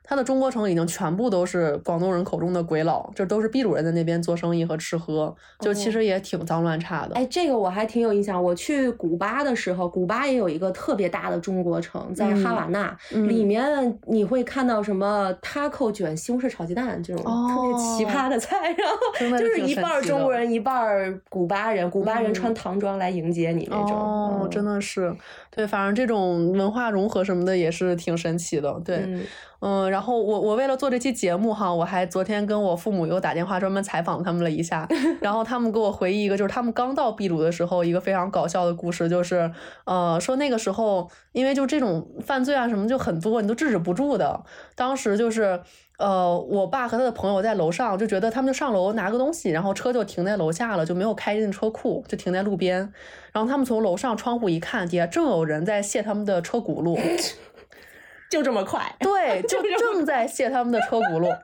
[0.04, 7.16] 它的中国城已经全部都是广东人口中的鬼佬，就都是秘鲁人在那边做生意和吃喝，就其实也挺脏乱差的。
[7.16, 8.44] 哎，这个我还挺有印象。
[8.44, 23.92] 我去古巴的时候，古巴也有一个特别大的中国城，在哈瓦那，里面你会看到什么 taco 卷西红柿炒鸡蛋这种特别奇葩的菜，然后就是一半中国人，一半古巴人，古巴人穿唐装来迎接你那种。
[23.94, 25.16] 哦，真的是，
[25.50, 29.08] 对，反正这种文化融合什么的也是挺神奇的，对。
[29.66, 34.88] 嗯，然后我我为了做这期节目哈，我还昨天跟我父母又打电话专门采访他们了一下，
[35.22, 39.52] 然后他们给我回忆一个，就是他们刚到秘鲁的时候一个非常搞笑的故事，就是
[39.86, 44.44] 呃说那个时候因为就这种犯罪啊什么就很多，你都制止不住的。
[44.74, 45.62] 当时就是
[46.00, 52.92] 呃我爸和他的朋友在楼上就觉得他们就上楼拿个东西，然后车就停在楼下了，就没有开进车库，就停在路边。
[53.32, 57.00] 然后他们从楼上窗户一看，底下正有人在卸他们的车轱辘。
[58.34, 61.38] 就这么快， 对，就正在卸他们的车轱辘，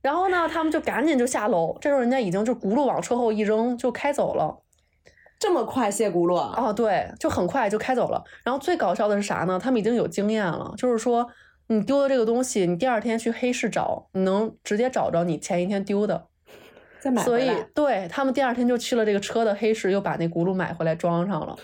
[0.00, 4.58] 然后呢，他们就赶紧就下楼，这时候人家已经就轱辘往车后一扔就开走了，
[5.38, 6.52] 这么快卸轱辘啊？
[6.56, 8.24] 哦，对，就很快就开走了。
[8.42, 9.56] 然后最搞笑的是啥呢？
[9.62, 11.28] 他们已经有经验了，就是说
[11.68, 16.26] 你丢的这个东西，你第二天去黑市找，你能直接找着你前一天丢的，
[16.98, 21.56] 再买所以对他们第二天就去了这个车的黑市，又把那轱辘买回来装上了。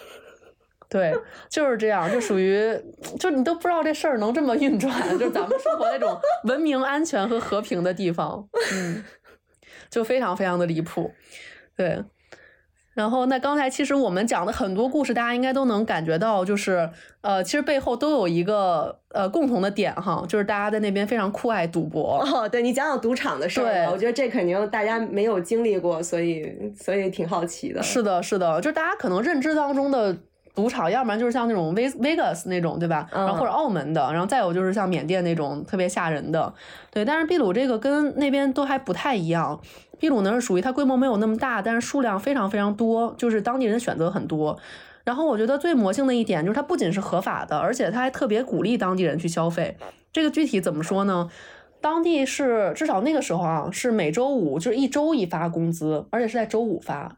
[0.89, 1.15] 对，
[1.51, 2.75] 就是这样，就属于，
[3.21, 9.05] 就你都不知道这事儿能这么运转，就咱们生活那种文明、安全和和平的地方，嗯，
[9.91, 11.13] 就非常非常的离谱，
[11.77, 12.03] 对。
[12.95, 22.19] 然后，那刚才其实我们讲的很多故事，大家应该都能感觉到，就是呃，其实背后都有一个呃共同的点哈，就是大家在那边非常酷爱赌博。
[22.23, 27.81] 哦，对你讲讲赌场的事儿，我觉得这肯定大家没有经历过，所以所以挺好奇的。
[27.81, 30.17] 是的，是的，就是大家可能认知当中的。
[30.59, 33.09] 赌场，要不然就是像那种 Vegas 那种，对吧？
[33.13, 36.53] 然后或者澳门的，然后再有就是像缅甸那种特别吓人的，
[36.91, 37.05] 对。
[37.05, 39.61] 但是秘鲁这个跟那边都还不太一样。
[40.01, 44.59] 秘鲁呢是属于它规模没有那么大，但是数量非常非常多，就是当地人选择很多。
[45.05, 49.77] 然后我觉得最魔性的一点就是它不仅是合法的，而且它还特别鼓励当地人去消费。
[50.13, 51.31] 这个具体怎么说呢？
[51.81, 57.17] 当地是至少那个时候啊，是每周五就是一周一发工资，而且是在周五发。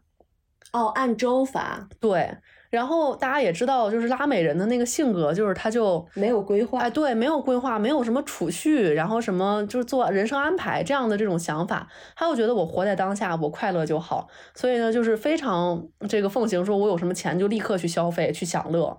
[0.71, 1.87] 哦，按周发。
[1.99, 2.37] 对。
[2.71, 18.97] 然后大家也知道，就是拉美人的那个性格，就是他就没有规划，哎，对，没有规划，没有什么储蓄，然后什么就是做人生安排这样的这种想法，他又觉得我活在当下，我快乐就好，所以呢，就是非常这个奉行，说我有什么钱就立刻去消费去享乐，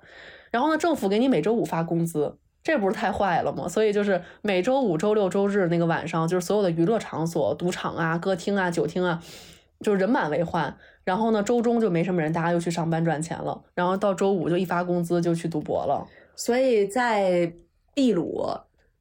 [0.50, 3.66] 然后呢，政府给你每周五发工资，这不是太坏了吗？
[3.66, 9.22] 所以就是每周五、周六、周日那个晚上，就是所有的娱乐场所、赌场啊、歌厅啊、酒厅啊，
[9.80, 10.76] 就是人满为患。
[11.04, 13.62] 然后呢，周中就没什么人，大家又去上班赚钱了。
[13.74, 16.06] 然后到周五就一发工资就去赌博了。
[16.36, 17.52] 所以在
[17.94, 18.46] 秘鲁。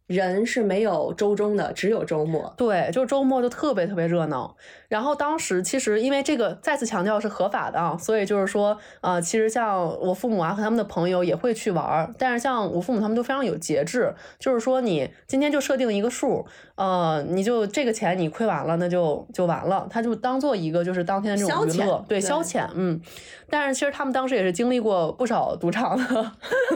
[0.08, 2.54] 人是没有周中的，只有周末。
[2.58, 4.54] 对，就是周末就特别特别热闹。
[4.92, 12.14] 然后当时其实因为这个再次强调是合法的啊，所以就是说，呃，其实像我父母啊和他们的朋友也会去玩儿。
[12.18, 23.00] 但是像我父母他们都非常有节制，就是说你今天就设定一个数，呃，你就这个钱你亏完了那就就完了，他就当做一个就是当天的这种娱乐，对消遣，嗯。
[23.50, 26.32] 但是其实他们当时也是经历过不少赌场的，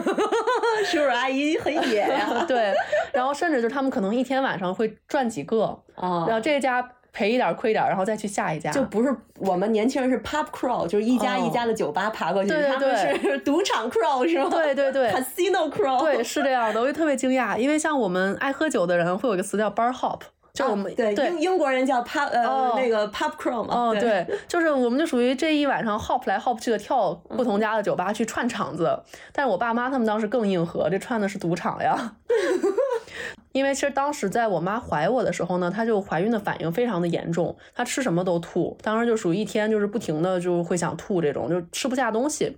[0.84, 2.72] 叔叔阿姨很野呀， 对，
[3.12, 14.50] 然后甚至就是他们可能一天晚上会赚几个啊，然后这家赔一点亏点，然后再去下一家，就不是我们年轻人是 pub crawl，就是一家一家的酒吧爬过去，他们是 赌场 crawl 是吗？
[14.50, 20.20] 对对对，casino crawl，对，是这样的，我就特别惊讶，因为像我们爱喝酒的人会有一个词叫 bar hop。
[20.56, 28.98] 就我们对英英国人叫 pop 呃那个 popcorn 嘛，哦对，就是我们就属于这一晚上 hop 来 hop 去的跳不同家的酒吧去串场子，
[29.32, 32.14] 但是我爸妈他们当时更硬核，这串的是赌场呀。
[33.52, 42.56] 因为其实当时在我妈怀我的时候呢，她就怀孕的反应非常的严重，她吃什么都吐，当时就属于一天就是不停的就会想吐这种，就吃不下东西。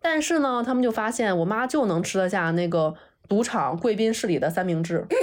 [0.00, 2.94] 但是呢，他们就发现我妈就能吃得下那个
[3.28, 5.04] 赌场贵宾室里的三明治。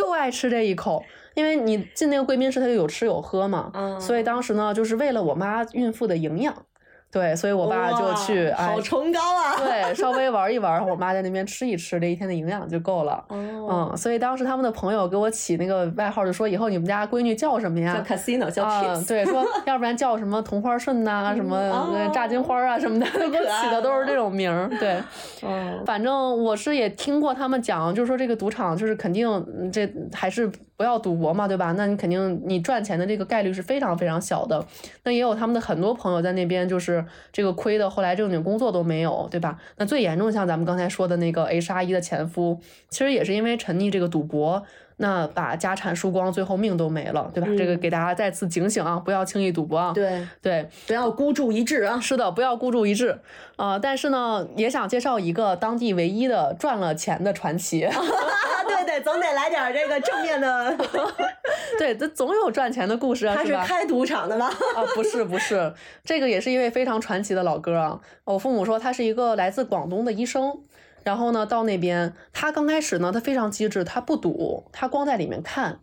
[0.00, 6.64] 就爱吃这一口，因为你进那个贵宾室，他就有吃有喝嘛，所以当时呢，就是为了我妈孕妇的营养。
[7.12, 9.56] 对，所以我爸就去，好崇高啊！
[9.58, 13.24] 对，稍微玩一玩， 我妈在那边吃一吃，这一天的营养就够了。
[13.30, 17.94] 嗯，所以当时他们的朋友给我起那个外号，就说以后你们家闺女叫什么呀？
[17.94, 19.08] 叫 Casino，叫 Chips。
[19.08, 24.70] 对，说 要不然叫什么同花顺呐，什么炸金花啊什么的， 给我起的都是这种名儿。
[24.78, 25.02] 对，
[25.42, 30.50] 嗯，反正我是也听过他们讲，就是说这个赌场就是肯定这还是。
[30.80, 31.74] 不要赌博嘛，对吧？
[31.76, 34.64] 那你肯定你赚钱的这个概率是非常非常小的。
[35.04, 39.58] 那也有他们的很多朋友在那边就是这个亏的，后来正经工作都没有，对吧？
[39.76, 44.62] 那最严重像咱们刚才说的那个 H R 一的前夫，其实也是因为沉溺这个赌博。
[45.02, 47.48] 那把家产输光，最后命都没了，对吧？
[47.56, 49.92] 这个给大家再次警醒啊，不要轻易赌博啊。
[49.94, 52.00] 对对，不要孤注一掷啊。
[52.00, 53.18] 是的，不要孤注一掷
[53.56, 53.78] 啊。
[53.78, 57.86] 但是呢，也想介绍一个当地唯一的赚了钱的传奇。
[58.84, 60.76] 对对，总得来点这个正面的。
[61.78, 63.34] 对，这总有赚钱的故事啊。
[63.36, 64.46] 他是开赌场的吗？
[64.76, 65.72] 啊，不是不是，
[66.04, 68.00] 这个也是一位非常传奇的老哥啊。
[68.24, 70.60] 我父母说他是一个来自广东的医生。
[71.02, 75.80] 然后呢，到那边，他刚开始呢，他非常机智，他不赌，他光在里面看，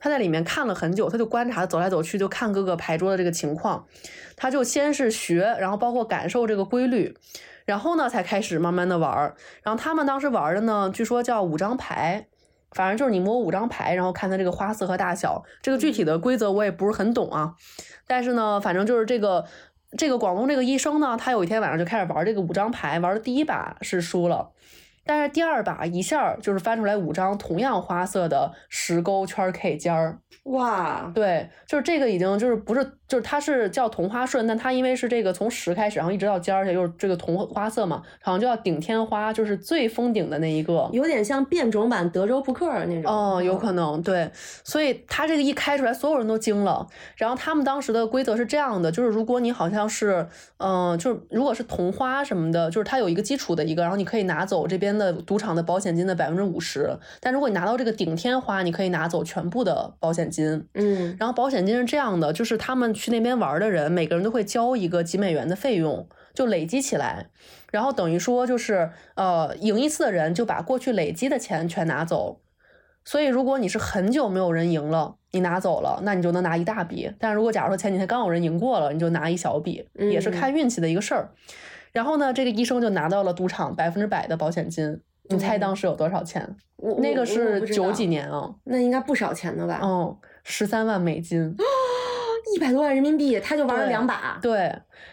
[0.00, 3.86] 他在里面看了很久，他就观察，走来走去，就看各个牌桌的这个情况，
[4.34, 7.16] 他就先是学，然后包括感受这个规律，
[7.68, 9.36] 然后呢，才开始慢慢的玩儿。
[9.62, 12.26] 然后他们当时玩的呢，据说叫五张牌，
[12.72, 17.54] 反正就是你摸五张牌，然后看它这个花色和大小，这个具体的规则我也不是很懂啊，
[18.06, 19.44] 但是呢，反正就是这个。
[19.96, 24.50] 这个广东这个医生呢，他有一天晚上就开始玩这个五张牌，玩的第一把是输了，
[25.06, 30.18] 但是第二把一下就是翻出来五张同样花色的十勾圈 K 尖儿。
[30.44, 43.10] 哇，对，就是这个已经就是不是，就是它是叫同花顺，但它因为是这个从十开始，然后一直到尖儿，而且又是这个同花色嘛，好像就叫顶天花，就是最封顶的那一个，有点像变种版德州扑克那种。
[43.10, 44.30] 哦，有可能，对，
[44.62, 46.86] 所以它这个一开出来，所有人都惊了。
[47.16, 56.90] 然后他们当时的规则是这样的，就是如果你好像是，嗯，就是如果是同花什么的，就是它有一个基础的一个，然后你可以拿走这边的赌场的保险金的百分之五十，
[57.20, 60.28] 但如果你拿到这个顶天花，你可以拿走全部的保险。
[60.28, 67.28] 金，嗯，然后保险金是这样的，就是他们去那边玩的人，每个人都会交一个几美元的费用，就累积起来，
[67.70, 72.40] 然后等于说就是呃，赢一次的人就把过去累积的钱全拿走。
[73.04, 77.10] 所以如果你是很久没有人赢了，你拿走了，那你就能拿一大笔。
[77.18, 81.30] 但如果假如说前几天刚有人赢过了，你就拿一小笔，也是看运气的一个事儿。
[81.92, 85.00] 然后呢，这个医生就拿到了赌场百分之百的保险金。
[85.30, 86.56] 你猜当时有多少钱？
[86.98, 89.80] 那个是九几年啊，那应该不少钱的吧？
[89.82, 90.16] 嗯。
[90.50, 91.54] 十三万美金，
[92.54, 94.38] 一百多万人民币，他就玩了两把。
[94.40, 94.72] 对，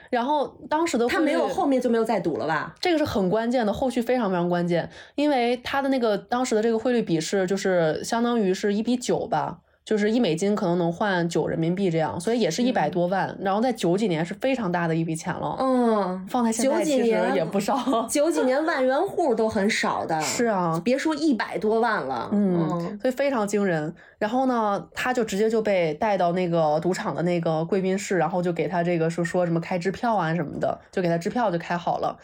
[0.09, 2.73] 然后当时的他没有后面就没有再赌了吧？
[2.79, 9.59] 这个是很关键的，后续非常非常关键，因为他的那个当时的这个汇率比是就是相当于是一比九吧。
[9.85, 13.37] 就是一美金可能能换九人民币这样，所以也是一百多万。
[13.39, 15.55] 然后在九几年是非常大的一笔钱了。
[15.59, 18.07] 嗯，放在现在其实也不少。
[18.09, 20.19] 九几年万元户都很少的。
[20.21, 22.27] 是啊，别说一百多万了。
[22.31, 23.93] 嗯，所以非常惊人。
[24.17, 32.17] 然后呢，他就直接就被带到那个赌场的那个贵宾室，然后就给他这个说说什么开支票啊什么的，就给他支票就开好了。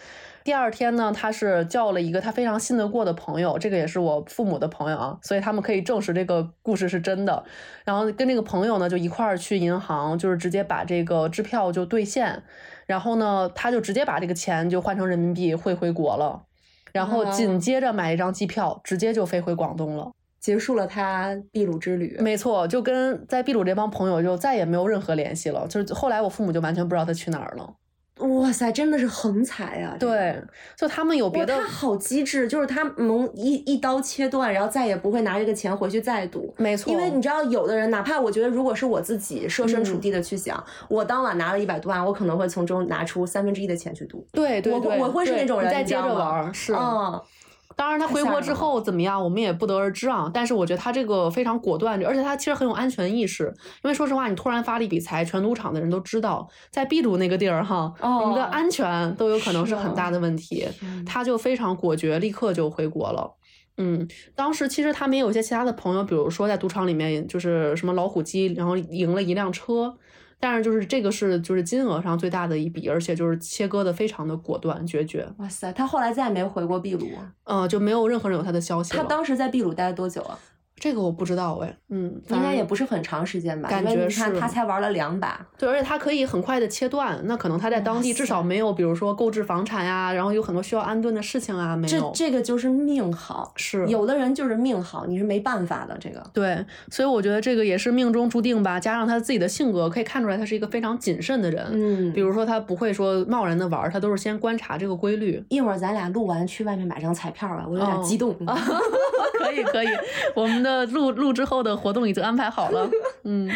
[0.43, 7.43] 第二天呢，他是叫了一个他非常信得过的朋友，这个也是我父母的朋友啊，所以他们可以证实这个故事是真的。
[7.85, 12.41] 然后跟这个朋友呢，就一块儿去银行，就是直接把这个支票就兑现，
[12.87, 16.43] 然后呢，他就直接把这个钱就换成人民币汇回国了，
[16.91, 22.17] 然后紧接着买一张机票，直接就飞回广东了，结束了他秘鲁之旅。
[22.19, 27.75] 没错，就跟在秘鲁这帮朋友就再也没有任何联系了，就是后来我父母就完全不知道他去哪儿了。
[28.21, 29.95] 哇塞，真的是横财啊！
[29.99, 30.41] 对，
[30.75, 36.53] 就他们有别的，他好机智，就是他能一一刀切断，然后再也不会拿这个钱回去再赌。
[36.57, 44.25] 没错，因为你知道，有的人哪怕我觉得，如果是我自己设身处地的去想，我当晚拿了一百多万，我可能会从中拿出三分之一的钱去赌。
[44.31, 47.21] 对对对，我会是那种人，再接着玩，是嗯。
[47.75, 50.29] 当然，他回国之后怎么样，我们也不得而知啊。
[50.33, 53.53] 但是我觉得他这个非常果断，而且他其实很有安全意识。
[53.83, 60.67] 因为说实话，你突然发了一笔财，全赌场的人都知道，在秘鲁那个地儿哈，你们的安全都有可能是很大的问题。
[61.05, 63.35] 他就非常果决，立刻就回国了。
[63.77, 69.95] 嗯，当时其实他们也有一些其他的朋友，比如说在赌场里面就是什么老虎机，然后赢了一辆车。
[70.41, 75.25] 但是就是这个是就是金额上最大的一笔，而且就是切割的非常的果断决绝。
[75.37, 77.07] 哇塞，他后来再也没回过秘鲁，
[77.43, 78.91] 嗯，就没有任何人有他的消息。
[78.97, 80.37] 他当时在秘鲁待了多久啊？
[80.81, 83.69] 这个我不知道哎，嗯，应该也不是很长时间吧？
[83.69, 85.39] 感觉是，他才玩了两把。
[85.55, 92.11] 对，而且他可以很快的切断，那可能他在当地至少没有，比如说购置房产呀，然后有很多需要安顿的事情啊，没有。
[92.15, 95.95] 这这个就是命好，是有的人就是命好，你是没办法的。
[95.99, 98.79] 这个对，所以我觉得这个也是命中注定吧。
[98.79, 101.63] 加上他自己的性格，可以看出来他是一个非常谨慎的人。
[101.73, 105.43] 嗯，比如说他不会说贸然的玩，他都是先观察这个规律。
[105.49, 108.35] 一会儿咱俩录完去外面买张彩票吧，我有点激动。
[109.41, 109.87] 可以可以，
[110.35, 112.89] 我们的录录之后的活动已经安排好了，
[113.23, 113.49] 嗯，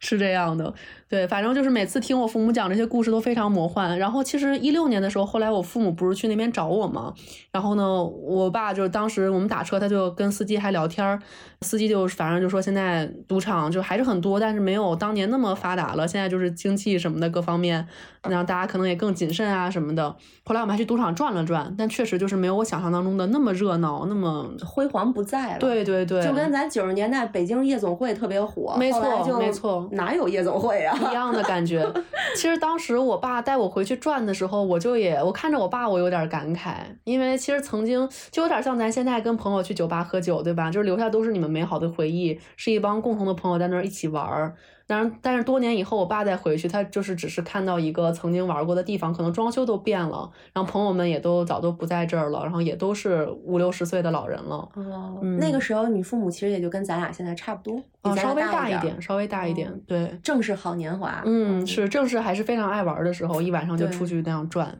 [0.00, 0.72] 是这样的，
[1.08, 3.96] 对，反正就是每次听我父母讲这些故事都非常魔幻。
[3.96, 7.14] 然后其实一六年的时候，后来我父母不是去那边找我嘛，
[7.52, 11.20] 然后呢，我爸就是当时我们打车，他就跟司机还聊天儿，
[11.60, 16.08] 司机就反正就说现在赌场就还是很多，但是没有当年那么发达了。
[16.08, 17.86] 现在就是经济什么的各方面，
[18.28, 20.16] 然后大家可能也更谨慎啊什么的。
[20.44, 25.58] 后来我们还去赌场转了转，但确实就是没有我想象当中的那么热闹，那么辉煌不在了。
[25.60, 30.95] 对对对，就跟咱九十年代北京夜总会特别火，没错没错，哪有夜总会啊？
[30.98, 31.86] 一样的感觉。
[32.34, 36.74] 其实当时我爸带我回去转的时候，我就也我看着我爸，我有点感慨，
[37.04, 40.70] 因为其实曾经就有点像咱现在跟朋友去酒吧喝酒，对吧？
[40.70, 44.54] 就是留下都是你们美好的回忆，是一帮共同的朋友在那儿一起玩儿。
[44.86, 54.68] 当然，但是多年以后，我爸再回去，他就是只是看到一个曾经玩过的地方，可能装修都变了，然后朋友们也都早都不在这儿了，然后也都是五六十岁的老人了。
[54.74, 61.20] 哦，那个时候你父母其实也就跟咱俩现在差不多，哦，稍微大一点，稍微大一点，对，正是好年华。
[61.24, 64.78] 嗯，是正是还是非常爱玩的时候，一晚上就出去那样转。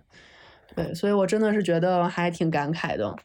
[0.77, 3.17] 对，所以我真的是觉得还挺感慨的。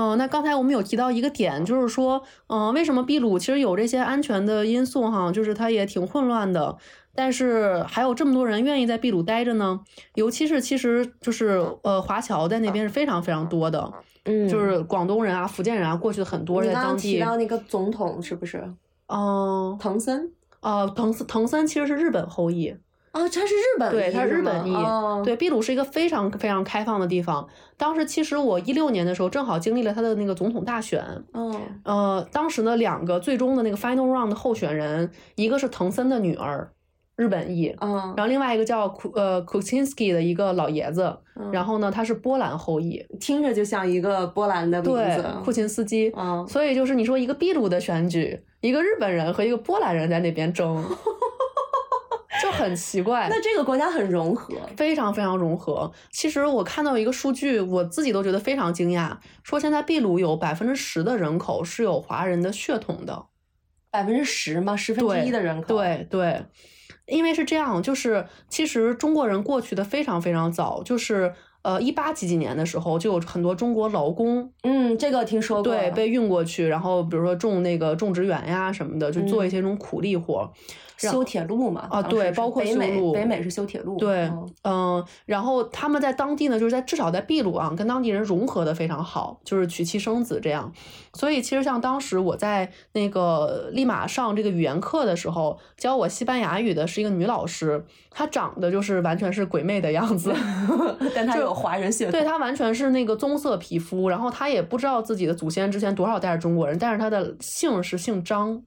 [0.00, 6.74] 嗯，那刚才我们有提到一个点，就是说，嗯，为什么秘鲁其实有这些安全的因素哈，就是它也挺混乱的，
[7.14, 9.78] 但是还有这么多人愿意在秘鲁待着呢？
[10.14, 13.92] 尤其是其实就是呃华侨在那边是非常非常多的，
[14.24, 17.12] 嗯，就是广东人啊、福建人啊过去的很多在当地。
[17.12, 18.72] 提到那个总统是不是？
[19.08, 20.32] 嗯，藤森。
[20.60, 22.74] 呃，藤森藤森其实是日本后裔。
[23.12, 24.72] 啊，他是日本，对，他是日本裔。
[24.72, 27.44] 哦、对，秘鲁是一个非常非常开放的地方。
[27.76, 31.04] 当时其实我一六年的时候，正好经历了他的那个总统大选。
[31.34, 31.60] 嗯。
[31.84, 36.70] 呃，当时呢两个最终的那个 final round 的候选人，一个是藤森的女儿，
[37.16, 37.74] 日本裔。
[37.80, 38.14] 嗯。
[38.16, 41.16] 然后另外一个叫库呃 Kuczynski 的一个老爷子。
[41.34, 41.50] 嗯。
[41.50, 44.96] 然后呢，他是波兰后裔，听着就像一个波兰的名字。
[44.96, 46.12] 对，库琴斯基。
[46.16, 46.46] 嗯。
[46.46, 50.84] 所以就是你说一个秘鲁的选举，一个日本人和一个波兰人在那边争。
[52.42, 55.90] 就很奇怪，那这个国家很融合，非常非常融合。
[56.10, 63.26] 其实我看到一个数据，我自己都觉得非常惊讶，说现在秘鲁有百分之十的人口是有华人的血统的，
[63.90, 64.76] 百分之十吗？
[64.76, 65.68] 十分之一的人口？
[65.68, 66.44] 对对，
[67.06, 71.32] 因为是这样，就是其实中国人过去的非常非常早，就是
[71.62, 80.52] 呃一八几几年的时候就有很多中国劳工，嗯，这个听说过，对，被运过去，然后比如说种那个种植园呀什么的，就做一些那种苦力活。
[81.08, 83.96] 修铁路嘛啊，对，包括北美，北美是修铁路。
[83.96, 84.30] 对，
[84.64, 90.72] 嗯，然后他们在当地呢，就是在至少在秘鲁啊，跟当地人融合的非常好，就是娶妻生子这样。
[91.14, 100.32] 所以其实像当时我在那个立马上这个语言课的时候，教我西班牙语的是一个女老师，她长得就是完全是鬼魅的样子，
[101.14, 108.62] 但她有华人血统，对她完全是那个棕色皮肤，然后她也不知道自己的祖先之前多少代是中国人，但是她的姓是姓张。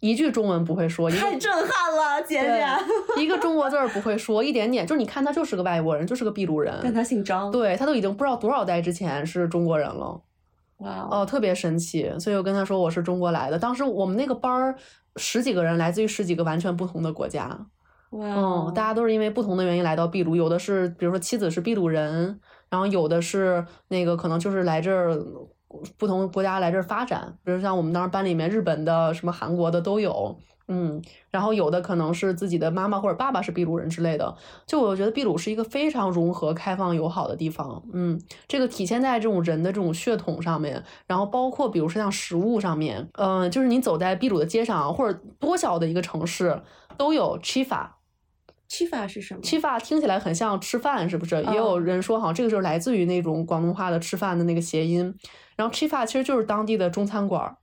[0.00, 3.22] 一句中文不会说，太震撼了，姐姐！
[3.22, 10.22] 一个中国字儿不会说，一点点，就是你看他就是个外国人，就是个秘鲁人，但他姓张，对他都已经不知道多少代之前是中国人了，
[10.78, 12.10] 哇哦，特别神奇。
[12.18, 13.58] 所以我跟他说我是中国来的。
[13.58, 14.74] 当时我们那个班儿
[15.16, 17.66] 十几个人，来自于十几个完全不同的国家，
[18.12, 22.40] 哇，嗯，大家都是因为不同的原因来到秘鲁，有的是比如说妻子是秘鲁人，
[22.70, 25.14] 然后有的是那个可能就是来这儿。
[25.96, 30.36] 不同国家来这儿发展，比如像我们当时班里面，日本的、什么韩国的都有，
[30.68, 31.00] 嗯，
[31.30, 34.36] 然后有的可能是自己的妈妈或者爸爸是秘鲁人之类的。
[34.66, 46.60] 就我觉得秘鲁是一个非常融合、开放、友好的地方，嗯，这个体现在这种人的这种血统上面，然后包括比如说像食物上面，嗯，就是你走在秘鲁的街上，或者多小的一个城市
[46.96, 47.86] 都有 chifa。
[48.70, 51.42] Chifa 是什么？chifa 听起来很像吃饭，是不是？
[51.42, 55.12] 也有人说，好像这个就是来自于那种广东话的吃饭的那个谐音。
[55.56, 57.56] 然后 chifa 其实就是当地的中餐馆。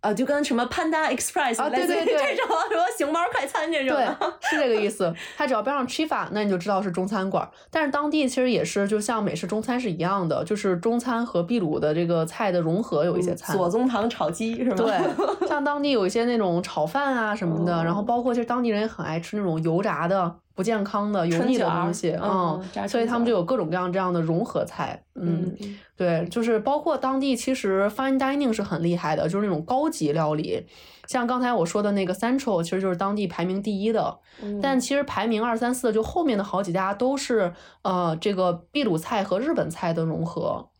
[0.00, 4.06] 啊，就跟什么 Panda Express 啊，对对对，这种什么熊猫快餐这种，对，
[4.48, 5.12] 是这个意思。
[5.36, 7.48] 它只要标上 Chifa，那你就知道是中餐馆。
[7.70, 13.52] 但是当地其实也是，就像美式中餐是一样的，就是中餐和秘鲁的这个菜的融合，有一些菜。
[13.54, 14.76] 左宗棠炒鸡是吗？
[14.76, 20.36] 对，像当地有一些那种炒饭啊什么的，然后包括其实当地人也很爱吃那种油炸的。
[20.56, 25.54] 不健康的油腻的东西，嗯，所以他们就有各种各样这样的融合菜，嗯，
[25.94, 30.66] 对，就是包括当地其实 fine dining 是很厉害的，就是那种高级料理，
[31.06, 34.18] 像刚才我说的那个 Central，其实就是当地排名第一的，
[34.62, 37.52] 但其实排名二三四就后面的好几家都是
[37.82, 40.70] 呃这个秘鲁菜和日本菜的融合。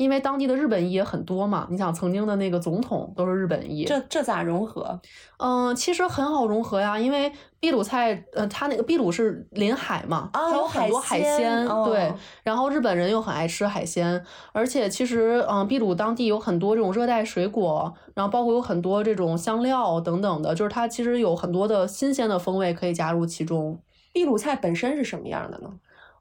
[0.00, 1.66] 因为当地的日本裔也很多嘛。
[1.68, 4.98] 你想，曾经的那个总统都是日本裔，这这咋融合？
[5.36, 7.30] 嗯，其实很好融合呀，因为
[7.60, 12.10] 秘鲁菜，呃，它那个秘鲁是临海嘛，它有很多海鲜，对。
[12.42, 23.78] 然后日本人又很爱吃海鲜，而且其实，嗯，秘鲁当地有很多这种热带水果，然后包括有很多这种香料等等的，就是它其实有很多的新鲜的风味可以加入其中。
[24.14, 25.70] 秘鲁菜本身是什么样的呢？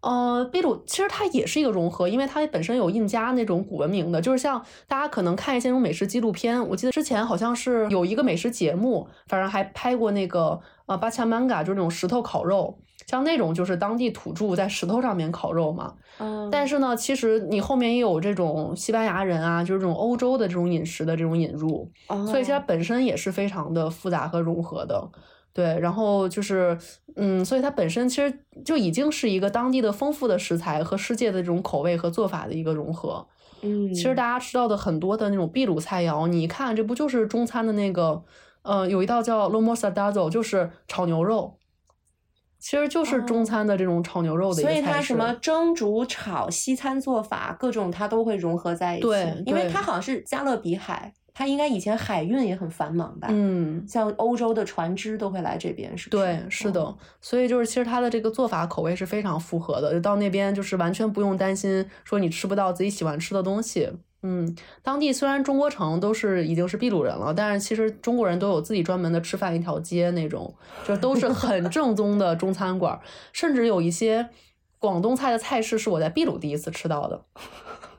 [0.01, 15.93] 呃，秘鲁其实它也是一个融合，因为它本身有印加那种古文明的，就是像大家可能看一些那种美食纪录片，我记得之前好像是有一个美食节目，反正还拍过那个呃巴恰曼嘎，就是那种石头烤肉，像那种就是当地土著在石头上面烤肉嘛。
[16.19, 16.49] 嗯。
[16.49, 21.91] 但是呢，其实你后面也有这种西班牙人啊，就是这种欧洲的这种饮食的这种引入，
[22.25, 25.09] 所以其实它本身也是非常的复杂和融合的。
[25.51, 26.77] 对，然后就是，
[27.15, 33.27] 嗯，所以它本身其实就已经是一个当地的丰富的食材和世界的这种口味和做法的一个融合。
[33.61, 38.23] 嗯，其实大家吃到的很多的那种秘鲁菜肴，你一看这不就是中餐的那个，
[38.61, 41.57] 呃，有一道叫 lomo salado，就是炒牛肉，
[42.59, 44.81] 其实就是中餐的这种炒牛肉的一个菜式。
[44.81, 49.07] 所以它什么蒸、煮、炒、西餐做法，各种它都会融合在一起。
[49.07, 51.13] 对，因为它好像是加勒比海。
[51.39, 53.29] 它应该以前海运也很繁忙吧？
[53.31, 56.21] 嗯，像欧洲的船只都会来这边，是不是？
[56.21, 56.93] 对，是的。
[57.21, 63.89] 所以就是，其实它的这个做法口味是非常符合的，就到那边就是完全不用担心说你吃不到自己喜欢吃的东西。
[64.21, 70.53] 嗯，当地虽然中国城都是已经是秘鲁人了，但是其实中国人都有自己专门的吃饭一条街那种，
[70.85, 72.99] 就都是很 正宗的中餐馆，
[73.31, 74.27] 甚至有一些
[74.77, 77.23] 广东菜的菜式是我在秘鲁第一次吃到的。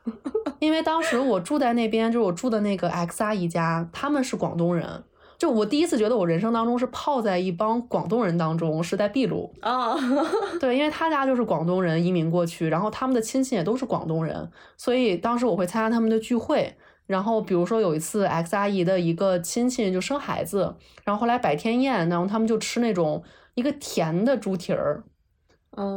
[0.59, 5.05] 因为当时我住在那边，就是我住的那个 X 阿姨家，他们是广东人。
[5.39, 9.97] 就我第一次觉得我人生当中是泡在一帮广东人当中，是在秘鲁啊。
[10.61, 16.75] 对，因为他家就是广东人移民过去，然后他们的亲戚也都是广东人，所以当时我会参加他们的聚会。
[17.07, 23.25] 然后比如说有一次 X 阿姨的一个亲戚就生孩子，然后后来摆天宴，然后他们就吃那种
[23.55, 25.03] 一个甜的猪蹄儿。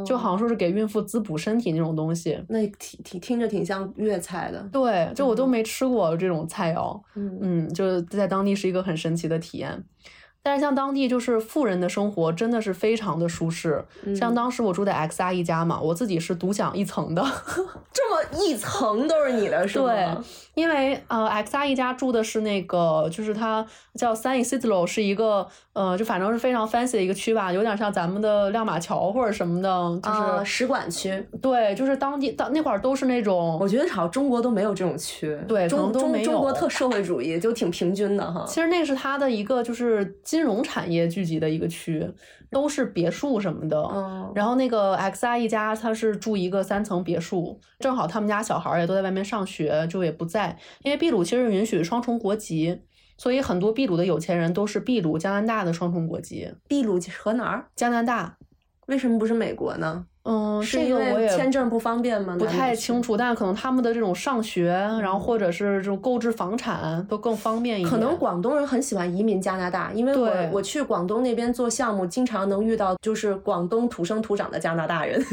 [0.06, 4.62] 就好像说是给孕妇滋补身体那种东西，那听听听着挺像粤菜的。
[4.72, 9.84] 对，就我都没吃过这种菜肴，嗯嗯，就在当地是一个很神奇的体验。
[10.44, 13.82] 但是像当地就是富人的生活真的是非常的舒适，
[14.14, 17.24] 像当时我住在 X 阿姨家嘛，我自己是独享一层的，
[17.90, 19.86] 这么一层都是你的，是吗？
[19.86, 20.06] 对，
[20.52, 23.64] 因为呃 X 阿姨家住的是那个，就是它
[23.94, 31.26] 叫 San Isidro，是一个呃，就反正是非常 fancy 的一个区吧，有点像咱们的亮马桥或者什么的，就是使馆区。
[31.40, 38.44] 对，就是当地当那块儿都是那种，我觉得好像中国都没有这种区，对，中中中国特社会主义，就挺平均的哈。
[38.46, 40.14] 其实那是它的一个就是。
[40.34, 42.12] 金融产业聚集的一个区，
[42.50, 43.80] 都是别墅什么的。
[43.82, 50.58] 嗯，然后那个 XI 一家，他是住一个三层别墅，正好他们家小孩也都在外面上学，就也不在。
[50.82, 52.80] 因为秘鲁其实允许双重国籍，
[53.16, 56.52] 所以很多秘鲁的有钱人都是秘鲁、加拿大的双重国籍。
[56.68, 57.68] 秘鲁和哪儿？
[57.76, 58.36] 加拿大？
[58.88, 60.06] 为什么不是美国呢？
[60.24, 62.34] 嗯，是因为签证不方便吗？
[62.38, 64.70] 不太清楚，但是可能他们的这种上学，
[65.00, 67.90] 然后或者是这种购置房产都更方便一点。
[67.90, 75.22] 可能广东人很喜欢移民加拿大，因为我我去广东那边做项目，经常能遇到就是广东土生土长的加拿大人。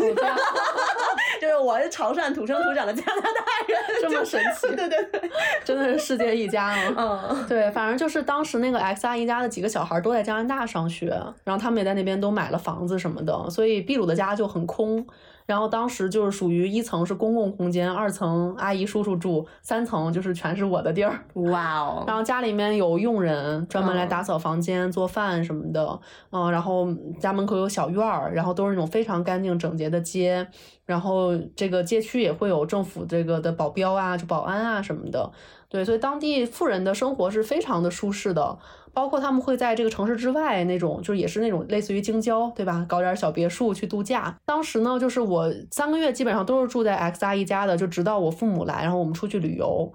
[1.41, 3.29] 就是我是潮汕土生土长的加拿大
[3.67, 5.31] 人， 这么神奇， 对对对，
[5.65, 7.25] 真的是世界一家啊！
[7.31, 11.07] 嗯，对，反正就是当时那个 X 阿姨家的几个小孩都在加拿大上学，
[11.43, 15.03] 然后他们也在那边都买了房子什么的，所以秘鲁的家就很空。
[15.45, 21.19] 然后当时就是属于一层是公共空间，二层阿姨叔叔住，三层就是全是我的地儿。
[21.33, 22.03] 哇哦！
[22.07, 25.99] 然后家里面有佣人专门来打扫房间、做饭什么的，
[26.31, 26.87] 嗯，然后
[27.19, 30.47] 家门口有小院儿，然后都是那种非常干净整洁的街，
[30.85, 35.31] 然后这个街区也会有政府这个的保镖啊、就保安啊什么的。
[35.71, 38.59] 对，所以当地富人的生活是非常的舒适的。
[38.93, 42.85] 包括他们会在这个城市之外那种，就是也是那种类似于京郊，对吧？
[42.89, 44.35] 搞点小别墅去度假。
[44.45, 49.93] 当时呢，就是我三个月基本上都是住在 X 阿姨家的，就直到我父母来，然后我们出去旅游。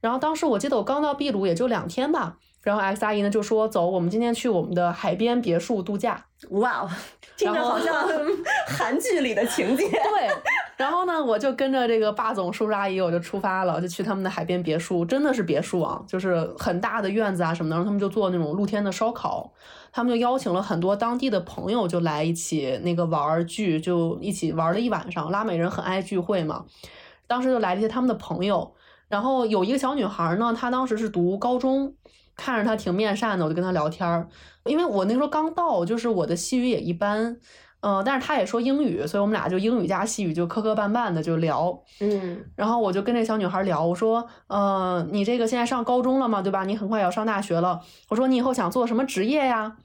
[0.00, 2.38] 然后当时我记得我刚到秘鲁也就两天吧，
[2.68, 6.90] 然后 X 阿姨呢就说：“走，我们今天去我们的海边别墅度假。”哇哦，
[7.34, 8.06] 听着好像
[8.68, 9.88] 韩剧里的情节。
[9.88, 10.28] 对。
[10.76, 17.74] 然后呢，我就跟着这个霸总叔叔阿姨，我就出发了，就去他们的海边别墅，真的是别墅啊，就是很大的院子啊什么的。
[17.74, 19.50] 然后他们就做那种露天的烧烤，
[19.90, 25.30] 他们就邀请了很多当地的朋友，就来一起那个玩聚，就一起玩了一晚上。
[25.30, 26.66] 拉美人很爱聚会嘛，
[27.26, 28.74] 当时就来了一些他们的朋友。
[29.08, 31.94] 然后有一个小女孩呢，她当时是读高中，
[32.38, 34.26] 看着她挺面善的，我就跟她聊天儿，
[34.64, 37.36] 因为我那时候刚到，就是我的西语也一般。
[37.80, 41.80] 嗯，但是他也说英语，所以我们俩就英语加西语就磕磕绊绊的就聊。
[42.00, 46.64] 嗯，然后我就跟这小女孩聊，我说，呃，你这个现在上高中了嘛，对吧？
[46.64, 47.80] 你很快要上大学了。
[48.08, 49.76] 我说你以后想做什么职业呀？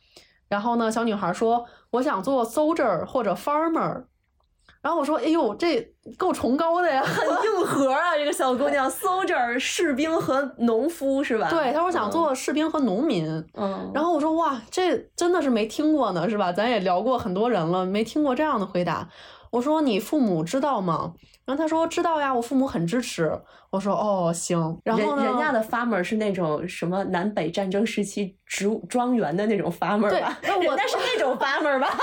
[0.48, 4.06] 然后呢，小女孩说，我想做 soldier 或者 farmer。
[4.84, 5.82] 然后我说，哎呦，这
[6.18, 11.50] 够崇高的呀，很硬核啊，这个小姑娘，soldier 士兵和农夫是吧？
[11.50, 13.26] 对，她说想做士兵和农民。
[13.54, 16.52] 嗯，然后我说，哇，这真的是没听过呢，是吧？
[16.52, 19.08] 咱也聊过很多人了，没听过这样的回答。
[19.52, 21.14] 我说你父母知道吗？
[21.46, 23.32] 然后他说知道呀，我父母很支持。
[23.70, 30.38] 我说哦行，然后人家的 farmer 是那种什么南北战争时期植物庄园的那种 farmer 吧？
[30.44, 31.90] 那我人家是那种 farmer 吧？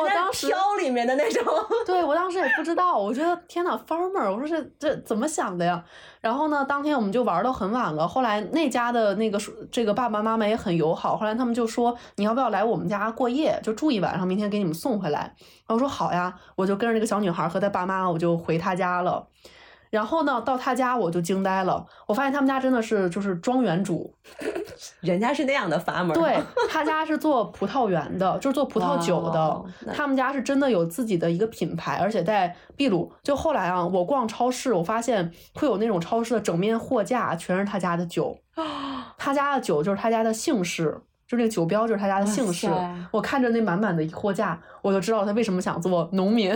[0.00, 1.42] 我当时挑里面的那种。
[1.86, 5.82] 对我当时也不知道，我觉得天呐 farmer，我说这这怎么想的呀？
[6.20, 8.06] 然后呢，当天我们就玩到很晚了。
[8.06, 9.38] 后来那家的那个
[9.70, 15.20] 这个爸爸妈妈也很友好，后来他们就说你要不要来我们家过夜，就住一晚上，明天给你们送回来。
[15.66, 19.26] 然后我说好呀，我就跟着那个小女孩和她爸妈，我就回她家了。
[19.96, 24.12] 然后呢，到他家我就惊呆了，我发现他们家真的是就是庄园主，
[25.00, 26.12] 人家是那样的 farmer。
[26.12, 26.36] 对
[26.68, 29.64] 他家是做葡萄园的，就是做葡萄酒的。
[29.94, 33.10] 他们家是真的有自己的一个品牌，而且在秘鲁。
[33.22, 38.36] 就后来啊，我逛超市，我发现会有那种超市的整面货架全是他家的酒，
[39.16, 42.70] 他家的酒就是他家的姓氏，就那个酒标就是他家的姓氏。
[43.10, 46.54] 我看着那满满的一货架，我就知道他为什么想做农民。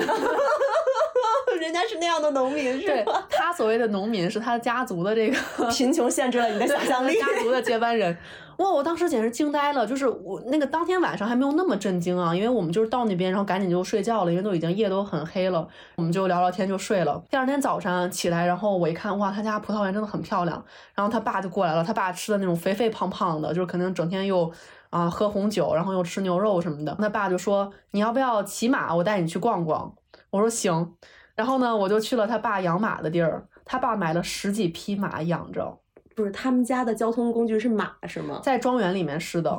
[1.70, 3.24] 人家是那样的农民，是吧？
[3.30, 5.38] 他所谓的农民是他家族的这个
[5.70, 7.16] 贫穷限制了你的想象力。
[7.18, 8.16] 家族的接班人，
[8.56, 8.68] 哇！
[8.68, 9.86] 我当时简直惊呆了。
[9.86, 17.22] 就是我那个当天晚上还没有那么震惊啊，因为我们就是到那边，然后赶紧就睡觉了，因为都已经夜都很黑了，我们就聊聊天就睡了。
[17.30, 20.64] 第二天早上起来，然后我一看，哇，他家葡萄园真的很漂亮。
[20.94, 24.50] 然后他爸就过来了，他爸吃的那种肥肥胖胖的，就是可能整天又
[24.90, 26.96] 啊喝红酒，然后又吃牛肉什么的。
[26.98, 28.92] 他爸就说：“你要不要骑马？
[28.92, 29.94] 我带你去逛逛。”
[30.30, 30.94] 我说：“行。”
[31.40, 33.42] 然后呢，我就去了他爸养马的地儿。
[33.64, 35.74] 他爸买了十几匹马养着。
[36.14, 38.40] 不是他们家的交通工具是马是吗？
[38.42, 39.58] 在庄园里面是的。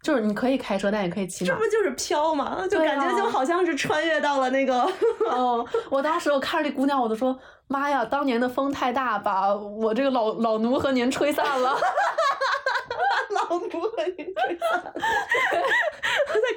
[0.00, 1.50] 就是你可以开车，但也可以骑马。
[1.50, 2.64] 这不就是飘吗？
[2.70, 4.88] 就感觉就好像是穿越到了那个。
[5.28, 7.36] 哦，我当时我看着这姑娘，我都说
[7.66, 11.76] 妈呀，当年的风太大，把我这个老老奴和您吹散了。
[13.58, 14.10] 太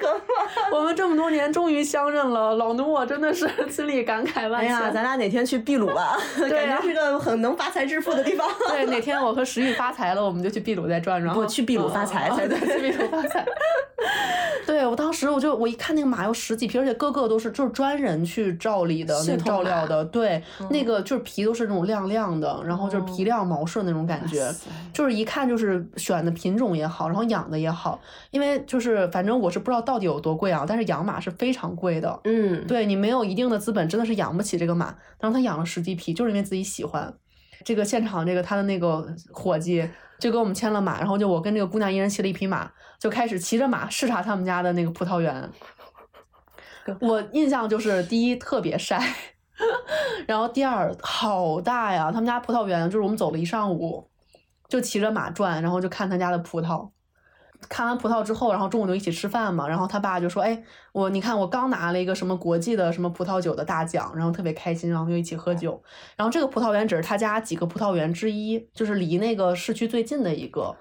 [0.00, 0.70] 可怕！
[0.76, 4.74] 我们这么多年终于相认了，老奴我真的是 心里感慨万千。
[4.74, 6.16] 哎呀，咱俩哪天去秘鲁吧？
[6.50, 8.48] 感觉是个很能发财致富的地方。
[8.68, 11.36] 对，哪天我和石玉发财了，我们就去秘鲁再转转。
[11.36, 13.44] 我去秘鲁发财才对，去秘鲁发财。
[14.66, 20.04] 对我当时我就我一看那个马有十几匹，而且个个都是就是专人去照理的、那照料的。
[20.06, 24.50] 对，那个就是皮都是那种亮亮的，然后就是皮亮毛顺那种感觉，
[24.92, 28.00] 就是一看就是选的品种也好，然后养的也好。
[28.30, 32.20] 因为就是反正我是不知道到底有多贵啊，但是养马是非常贵的。
[32.24, 34.94] 嗯，对你没有一定的资本，真的是养不起这个马。
[35.18, 37.14] 然后他养了十几匹，就是因为自己喜欢。
[37.64, 39.86] 这个现场这个他的那个伙计
[40.18, 45.50] 就给我们牵了马，然后就我跟这个姑娘一人骑了一匹马，就开始骑着马视察他们家的那个葡萄园。
[47.00, 49.00] 我印象就是第一特别晒，
[50.28, 52.10] 然后第二好大呀！
[52.12, 54.06] 他们家葡萄园就是我们走了一上午，
[54.68, 56.90] 就骑着马转，然后就看他家的葡萄。
[57.68, 59.68] 看完葡萄之后，然后中午就一起吃饭嘛。
[59.68, 60.62] 然后他爸就说：“哎，
[60.92, 65.82] 我你看我刚拿了一个什么国际的什么葡萄酒的大奖，然后特别开心，然后就一起喝酒。
[66.16, 70.74] 然后这个葡萄园只是他家几个葡萄园之一，就是离那个市区最近的一个。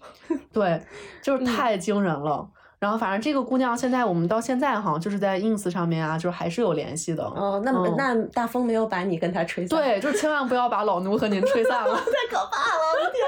[0.52, 0.82] 对，
[1.22, 2.48] 就是太惊人了。
[2.80, 7.22] 然后反正这个姑娘现在我们到现在哈，就是在 ins 上面啊，就是还是有联系的。
[7.22, 9.78] 哦，那那大风没有把你跟他吹散？
[9.78, 12.82] 对，就是千万不要把老奴和您吹散了， 太可怕了！
[12.90, 13.22] 我的天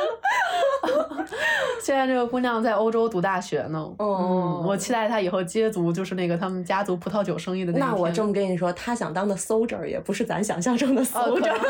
[1.18, 1.26] 呐。
[1.82, 3.78] 现在这个姑娘在欧洲读大学呢。
[3.98, 11.52] 哦，我期待她以后接足，就是那个他们家族葡萄酒生意的那那我这么跟你说，她想当的 soldier 也不是咱想象中的 soldier。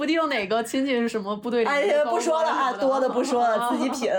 [0.00, 4.10] 不定哪个亲戚是什么部队里哎呀，不说了啊，多的不说了，自己品。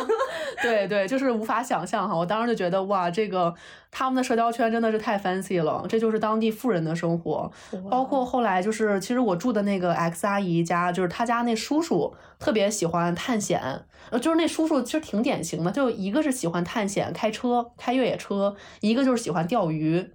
[0.60, 2.14] 对对，就是无法想象哈。
[2.14, 3.54] 我当时就觉得哇，这个
[3.90, 7.50] 他们的社交圈真的是太 fancy 了，这就是当地富人的生活。
[7.90, 20.10] 包括后来就是，其实我住的那个 X 阿姨家，就是他家那叔叔特别喜欢探险，呃，就是那叔叔其实挺典型的，就一个是喜欢探险、开车、开越野车，一个就是喜欢钓鱼。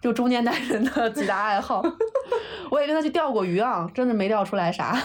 [0.00, 1.82] 就中年男人的几大爱好，
[2.70, 4.96] 我也跟他去钓过鱼啊，真的没钓出来啥。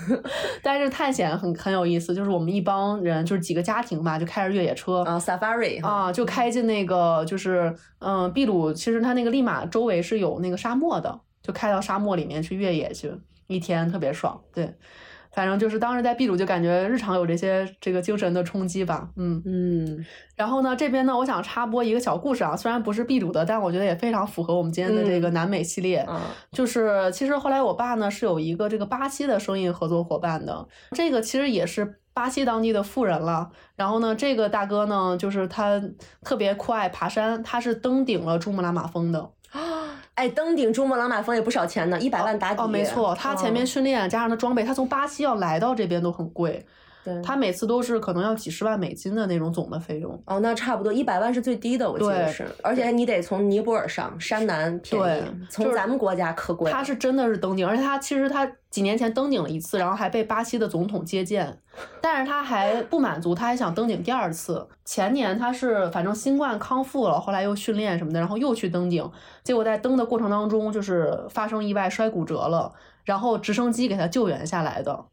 [0.62, 13.12] 但是探险很很有意思，就是我们一帮人，就是几个家庭吧，就开着越野车啊，safari 啊，就开进那个就是嗯，秘鲁，其实它那个利马周围是有那个沙漠的，就开到沙漠里面去越野去，
[13.46, 14.38] 一天特别爽。
[14.52, 14.74] 对，
[15.34, 20.04] 反正就是当时在秘鲁就感觉日常有这些这个精神的冲击吧，嗯嗯。
[20.36, 26.04] 然后呢，这边呢，我想插播一个小故事啊，虽然不是秘鲁的，但我觉得也非常符合我们今天的这个南美系列。
[26.08, 26.20] 嗯
[26.52, 33.50] 就是其实后来我爸呢是有一个这个巴西的生意合作伙伴的，这个其实也是巴西当地的富人了。
[33.74, 35.82] 然后呢，这个大哥呢，就是他
[36.22, 39.30] 特别酷爱爬山，他是登顶了珠穆朗玛峰的。
[40.14, 42.62] 哎，登顶珠穆朗玛峰也不少钱呢，一百万打底。
[42.62, 46.64] 哦，没错，他前面嗯训练加上他装备，他从巴西要来到这边都很贵，
[47.04, 50.18] 对他每次都是可能要几十万美金的那种总的费用。
[50.26, 56.70] 哦，那差不多一百万是最低的，我记得是，而且你得从尼泊尔上，山南便宜对，就是从咱们国家可贵。
[56.72, 61.58] 他是真的是登顶，而且他其实他几年前登顶了一次，然后还被巴西的总统接见，
[62.00, 64.66] 但是他还不满足，他还想登顶第二次。
[64.84, 69.08] 前年他是反正新冠康复了，后来又训练什么的，然后又去登顶，
[69.42, 72.72] 结果在登的过程当中就是发生意外摔骨折了，
[73.04, 75.04] 然后直升机给他救援下来的。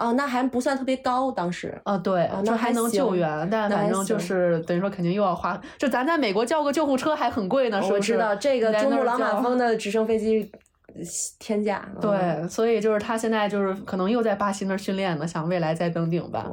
[0.00, 1.78] 哦，那还不算特别高，当时。
[1.84, 7.94] 啊，对，哦那还还能救援，但那反正就是等于说肯定又要花，就咱在美国叫个救护车还很贵呢，是不是？
[7.94, 10.50] 我知道这个珠穆朗玛峰 的直升飞机
[10.88, 11.02] 呃
[11.38, 11.86] 天价。
[11.94, 16.46] 嗯，对，所以就是他现在就是可能又在巴西那儿训练呢，想未来再登顶吧。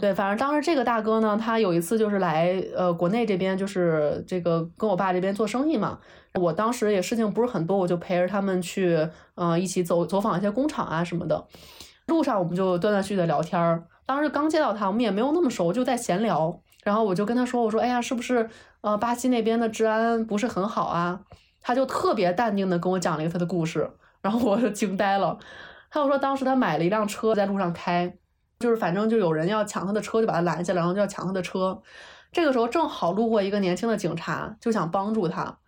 [0.00, 5.98] 对，反正当时这个大哥呢，他有一次就是来呃国内这边，就是这个跟我爸这边做生意嘛。
[6.40, 11.46] 我当时也事情不是很多，我就陪着他们去呃一起走走访一些工厂啊什么的。
[12.06, 13.84] 路上我们就断断续续的聊天儿。
[14.04, 16.60] 当时刚见到他，我们也没有那么熟，就在闲聊。
[16.84, 18.48] 然后我就跟他说：“我说，哎呀，是不是
[18.80, 21.20] 呃巴西那边的治安不是很好啊？”
[21.60, 23.90] 他就特别淡定的跟我讲了一个他的故事，
[24.22, 25.36] 然后我就惊呆了。
[25.90, 28.16] 他就说当时他买了一辆车在路上开，
[28.60, 31.82] 就是反正就有人要抢他的车，就把他拦下来，然后就要抢他的车。
[32.30, 35.58] 这个时候正好路过一个年轻的警察，就想帮助他，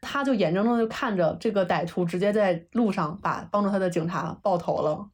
[0.00, 5.06] 他就眼睁睁就看着这个歹徒直接在路上把帮助他的警察爆头了，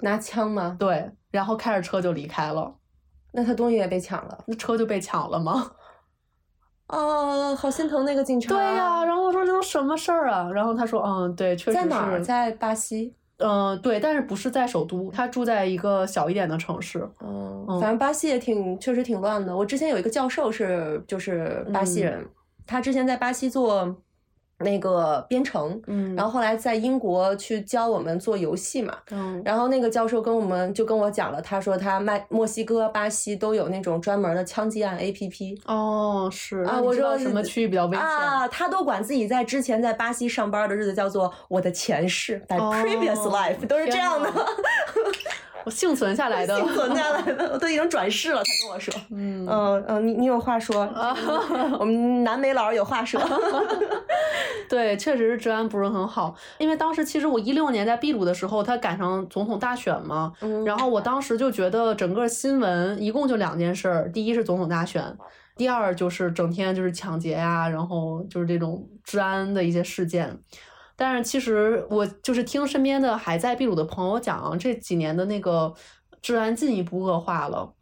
[0.00, 0.76] 拿枪吗？
[0.78, 2.74] 对，然后开着车就离开了，
[3.32, 4.44] 那他东西也被抢了。
[4.46, 5.72] 那车就被抢了吗？
[6.88, 8.54] 啊， 好心疼那个警察。
[8.54, 10.50] 对呀、然后我说这都什么事儿啊？
[10.52, 12.20] 然后他说，嗯，对，确实是在哪儿？
[12.20, 13.14] 在巴西。
[13.38, 17.06] 嗯、对，但是不是在首都，他住在一个小一点的城市。
[17.20, 19.54] 嗯，嗯反正巴西也挺，确实挺乱的。
[19.54, 22.26] 我之前有一个教授是就是巴西嗯人，
[22.66, 23.94] 他之前在巴西做
[24.58, 28.96] 那个编程，嗯然后后来在英国去教我们做游戏嘛。
[29.10, 38.00] 嗯然后那个教授跟我们就跟我讲了，他说他麦墨西哥、巴西都有那种专门的枪击案 APP 哦，是啊那你知道我说什么区域比较危险？
[38.06, 44.44] 啊，他都管自己在之前在巴西上班的日子叫做我的前世，my 哦 previous life，都是这样的呐，
[45.66, 48.40] 我幸存下来的，幸存下来的，我都已经转世了。
[48.44, 50.88] 他跟我说，嗯嗯嗯，你你有话说，
[51.80, 53.20] 我们南美佬有话说。
[54.70, 56.36] 对，确实是治安不是很好。
[56.58, 65.02] 因为当时其实我一六年在秘鲁的时候，他赶上总统大选嘛，嗯然后我当时就觉得整个新闻一共就两件事儿，第一是总统大选，
[65.56, 70.38] 第二就是整天就是抢劫呀、然后就是这种治安的一些事件。
[70.96, 75.74] 但是其实我就是听身边的还在秘鲁的朋友讲，这几年的那个
[76.22, 77.74] 治安进一步恶化了。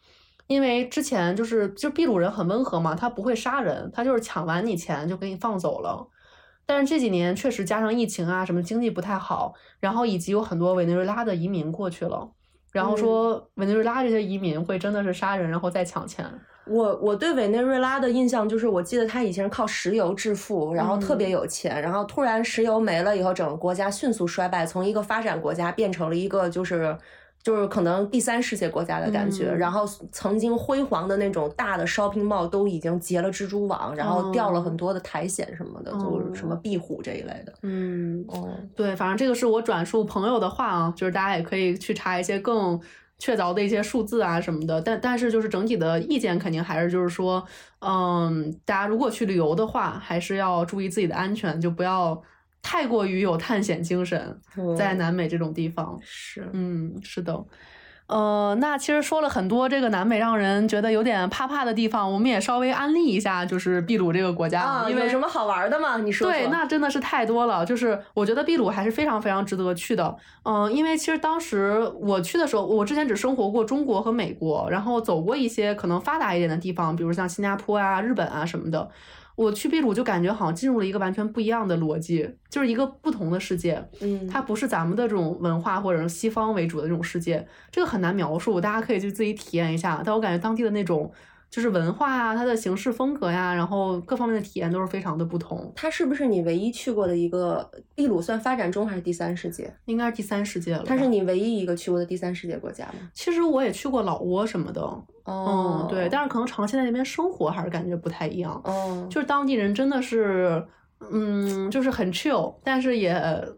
[0.46, 6.06] 因为之前就是就秘鲁人很温和嘛，他不会杀人，他就是抢完你钱就给你放走了。
[6.66, 12.30] 但是这几年确实加上疫情啊，什么经济不太好，然后以及有很多委内瑞拉的移民过去了，
[12.72, 16.26] 然后说委内瑞拉这些移民会真的是杀人，然后再抢钱。
[16.66, 26.96] 我我对委内瑞拉的印象就是，我记得他以前靠石油致富，然后特别有钱，然后突然石油没了以后，整个国家迅速衰败，从一个发展国家变成了一个就是
[27.42, 29.50] 就是可能第三世界国家的感觉。
[29.50, 37.52] 嗯然后曾经辉煌的那种大的 shopping mall 都已经结了蜘蛛网，然后掉了很多的苔藓什么的，就是什么壁虎这一类的。
[37.62, 42.80] 嗯，哦，对，反正这个是我转述朋友的话啊，就是大家也可以去查一些更
[43.18, 44.80] 确凿的一些数字啊什么的。
[44.82, 47.44] 但但是就是整体的意见肯定还是就是说，
[47.80, 52.20] 嗯，大家如果去旅游的话，还是要注意自己的安全，就不要
[52.62, 54.40] 太过于有探险精神，
[54.76, 55.98] 在嗯南美这种地方。
[56.02, 57.44] 是嗯，是的。
[58.06, 65.96] 呃，那其实说了很多这个南美让人觉得有点怕怕的地方，我们也稍微安利一下，就是秘鲁这个国家，啊，因为有什么好玩的吗？
[65.96, 67.64] 你说对，那真的是太多了。
[67.64, 70.14] 就是我觉得秘鲁还是非常非常值得去的。
[70.44, 78.88] 嗯、因为其实当时我去的时候，我之前只生活过中国和美国，然后走过一些可能发达一点的地方，比如像新加坡啊、日本啊什么的。
[79.36, 83.84] 我去秘鲁就感觉好像进入了一个完全不一样的逻辑，就是一个不同的世界。
[84.00, 90.02] 嗯，它不是咱们的这种文化或者是西方为主的这种世界，这个很难描述，大家可以去自己体验一下。
[90.04, 91.10] 但我感觉当地的那种
[91.50, 95.72] 就是文化啊，它的形式风格呀，然后各方面的体验都是非常的不同。
[95.76, 99.72] 它是不是你唯一去过的一个秘鲁算发展中还是第三世界？
[99.84, 100.82] 应该是第三世界了。
[100.86, 103.10] 它是你唯一一个去过的第三世界国家吗？
[103.12, 104.80] 其实我也去过老挝什么的，
[105.24, 108.60] 哦嗯，对，但是可能长期在那边生活还是感觉不太一样。
[108.64, 110.62] 哦，就是当地人真的是，
[111.10, 113.12] 嗯，就是很 chill，但是也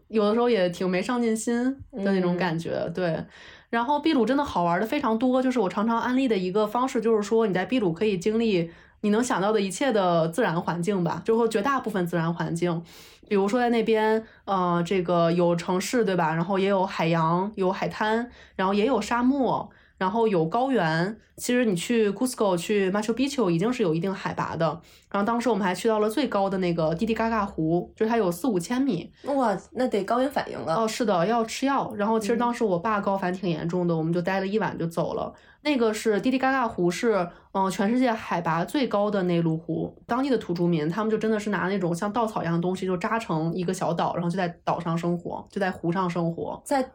[0.07, 3.23] 有的时候也挺没上进心的那种嗯感觉，对。
[3.69, 12.81] 然后秘鲁真的好玩的非常多，就是我常常安利的一个方式，就是说你在秘鲁可以经历你能想到的一切的自然环境吧，就说绝大部分自然环境，
[13.27, 16.33] 比如说在那边，呃，这个有城市对吧？
[16.33, 21.17] 然后也有海洋，有海滩，然后也有沙漠，然后有高原。
[21.37, 24.65] 其实你去 Cusco、去 Machu Picchu 已经是有一定海拔的。
[25.11, 29.11] 然后当时我们还去到了最高的那个滴滴嘎嘎湖，就是它有四五千米。
[29.25, 30.73] 哇，那得高原反应了。
[30.75, 31.93] 哦，是的，要吃药。
[31.95, 35.31] 然后其实嗯当时我爸高反挺严重的，我们就待了一晚就走了。
[35.61, 37.13] 那个是滴滴嘎嘎湖，是
[37.51, 39.95] 嗯、呃全世界海拔最高的内陆湖。
[40.07, 46.59] 当地的土著民他们就真的是拿那种像稻草一样的东西，就扎成一个小岛，然后就在岛上生活，就在湖上生活。
[46.65, 46.89] 在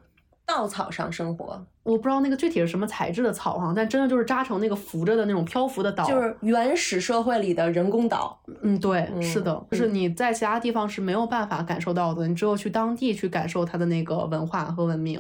[0.54, 6.04] 稻草上生活，我不知道那个具体是什么材质的草哈，但真的就是扎成那个浮着的那种漂浮的岛。
[6.04, 8.38] 就是原始社会里的人工岛。
[8.60, 15.18] 嗯，对，是嗯的，就是你在其他地方是没有办法感受到的，你只有去当地去感受它的那个文化和文明。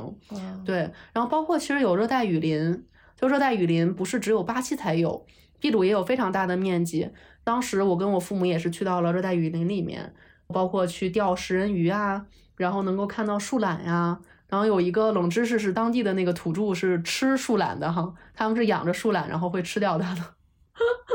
[0.66, 2.84] 对，然后包括其实有热带雨林，
[3.16, 5.24] 就热带雨林不是只有巴西才有，
[5.62, 7.08] 秘鲁也有非常大的面积。
[7.42, 10.12] 当时我跟我父母也是去到了热带雨林里面，
[10.48, 12.26] 包括去钓食人鱼啊，
[12.56, 14.20] 然后能够看到树懒呀、
[14.52, 20.20] 然后有一个冷知识是，当地的那个土著是吃树懒的哈，他们是养着树懒，然后会吃掉它的，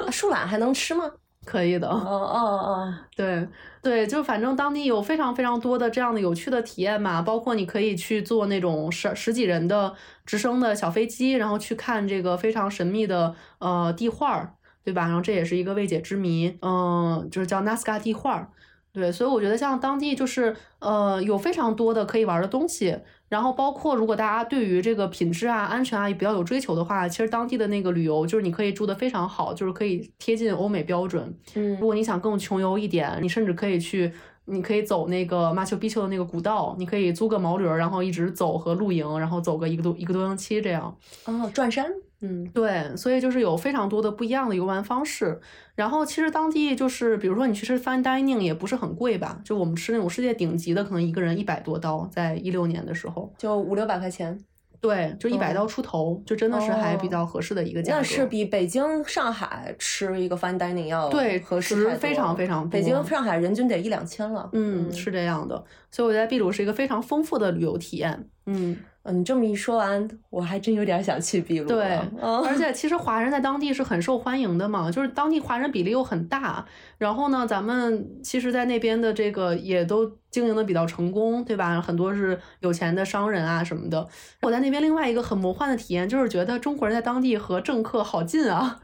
[0.04, 1.04] 啊树懒还能吃吗？
[1.46, 1.88] 可以的。
[1.88, 3.48] 哦哦哦，对
[3.84, 9.94] 对，就反正当地有非常非常多的这样的有趣的体验嘛，包括你可以去坐那种十十几人的
[10.26, 15.04] 直升的小飞机，然后去看这个非常神秘的呃地画儿，对吧？
[15.04, 18.50] 然后这也是一个未解之谜，嗯、就是叫纳斯卡地画儿。
[18.94, 22.98] 对，所以我觉得像当地就是呃有非常多的可以玩的东西，
[23.30, 31.38] 然后包括如果大家对于这个品质啊、安全啊也比较有追求的话，其实当地的那个旅游就是你可以住的非常好，就是可以贴近欧美标准。
[31.56, 34.12] 嗯如果你想更穷游一点，你甚至可以去，
[34.46, 40.96] 你可以走那个马丘比丘的那个古道，你可以租个毛驴儿，然后一直走和露营，然后走个一个多一个多星期这样。
[41.26, 41.92] 哦，转山。
[42.22, 45.39] 嗯，对，所以就是有非常多的不一样的游玩方式。
[45.76, 54.36] 然后其实当地就是，比如说你去吃 fine dining 也不是很贵吧，就我们吃那种世界顶级的，可能一个人一百多刀，在一六年的时候，就五六百块钱，
[54.82, 57.97] 对，就一百哦刀出头，就真的是还比哦较合适的一个价格。
[57.99, 64.49] 那是比北京、上海吃一个 fine dining 要对合适非常非常北京、上海人均得一两千了。
[64.53, 68.28] 嗯，是这样的，所以我觉得秘鲁是一个非常丰富的旅游体验。
[68.47, 68.76] 嗯，
[69.10, 71.76] 嗯，你这么一说完，我还真有点想去秘鲁了。
[71.76, 76.66] 对，嗯而 且其实华人在当地是很受欢迎的嘛，就是当地华人比例又很大，
[76.97, 81.80] 然后呢，咱们其实，在那边的这个也都经营的比较成功，对吧？
[81.80, 84.05] 很多是有钱的商人啊什么的。
[84.41, 88.82] 我在那边另外一个很魔幻的体验，就是觉得中国人在当地和政客好近啊。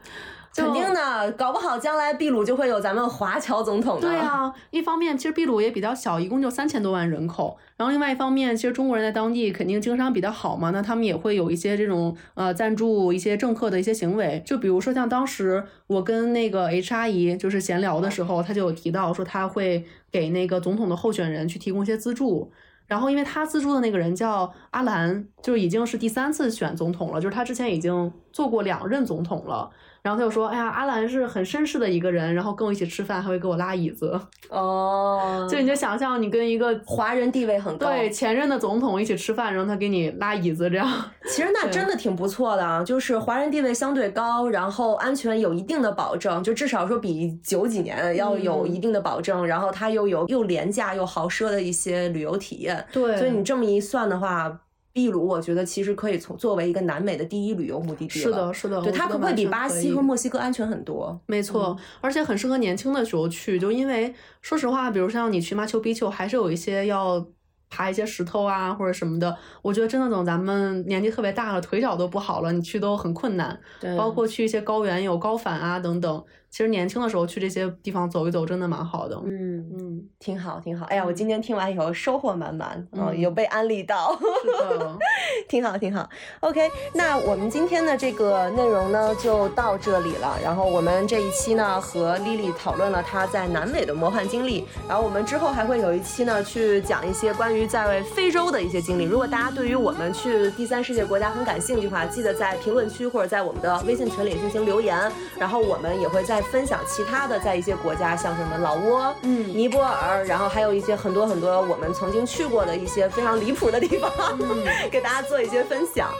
[0.54, 4.08] 肯定的，搞不好将来秘鲁就会有咱们华侨总统的。
[4.08, 7.56] 对啊，一方面其实秘鲁也比较小，一共就三千多万人口。
[7.76, 14.40] 然后另外一方面，其实中国人在当地肯定经商比较好嘛，那他们也会有一些这种呃赞助一些政客的一些行为。
[14.46, 22.52] 就比如说像当时我跟那个 H 阿姨就是闲聊的时候，她就有提到说她会给那个总统的候选人去提供一些资助。
[22.86, 29.70] 然后，因为他资助的那个人叫阿兰，就是已经是第三次选总统了，就是他之前已经做过两任总统了。
[30.04, 34.20] 然后他就说：“哎呀，阿兰是很绅士的一个人，然后跟我一起吃饭，还会给我拉椅子。
[34.50, 37.86] 哦， 就你就想象你跟一个华人地位很高。
[37.86, 40.86] 对前任的总统一起吃饭，然后他给你拉椅子，这样。
[41.24, 52.84] 其实那真的挺不错的啊，就是华人地位相对高，然后安全有一定的保证，就至少说比九几年要有一定的保证，然后它又有又廉价又豪奢的一些旅游体验。
[52.92, 54.60] 对所以你这么一算的话，
[54.94, 58.54] 秘鲁我觉得其实可以从作为一个南美的第一旅游目的地了是的，。
[58.54, 61.20] 是的，对，它可不可以比巴西和墨西哥安全很多？
[61.26, 67.26] 没错，而且很适合年轻的时候去，就因为说实话，比如像你去马丘比丘，还是有一些要
[67.68, 69.36] 爬一些石头啊或者什么的。
[69.62, 73.58] 我觉得真的等咱们年纪特别大了，腿脚都不好了，你去都很困难。
[73.80, 76.24] 对包括去一些高原有高反啊等等。
[76.54, 79.20] 其实年轻的时候去这些地方走一走，真的蛮好的。
[79.24, 80.86] 嗯，嗯，挺好，挺好。
[80.86, 84.16] 哎呀，我今天听完以后收获满满，嗯，嗯有被安利到。
[84.40, 84.96] 是的，
[85.50, 86.08] 挺好，挺好。
[86.38, 90.38] OK，那我们今天的这个内容呢就到这里了。
[90.44, 99.02] 然后我们这一期呢和 Lily 讨论了她在南美的魔幻经历，然后我们之后还会有一期呢去讲一些关于在非洲的一些经历。
[99.02, 105.10] 如果大家对于我们去第三世界国家很感兴趣的话，记得在评论区或者在我们的微信群里进行留言。
[105.36, 114.10] 然后我们也会再分享其他的在一些国家，像什么老挝、嗯尼泊尔，然后还有一些很多很多我们曾经去过的一些非常离谱的地方，
[114.90, 116.10] 给大家做一些分享。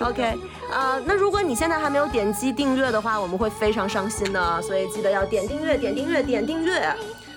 [0.00, 0.38] OK，
[0.72, 6.94] 呃，那如果你现在还没有点击订阅的话，我们会非常伤心的，所以记得要点订阅、点订阅、点订阅。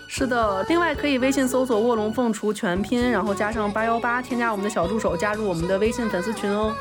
[0.08, 0.64] 是的。
[0.70, 6.74] 另外可以微信搜索“卧龙凤雏”全拼，然后加上八幺八，添加我们的小助手，加入我们的微信粉丝群哦。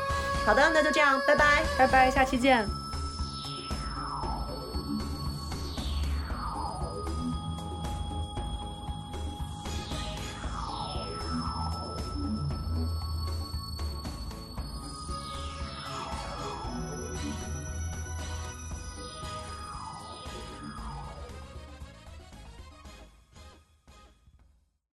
[0.45, 1.63] 好的，那就这样，拜拜。
[1.77, 2.86] 拜拜，下期见。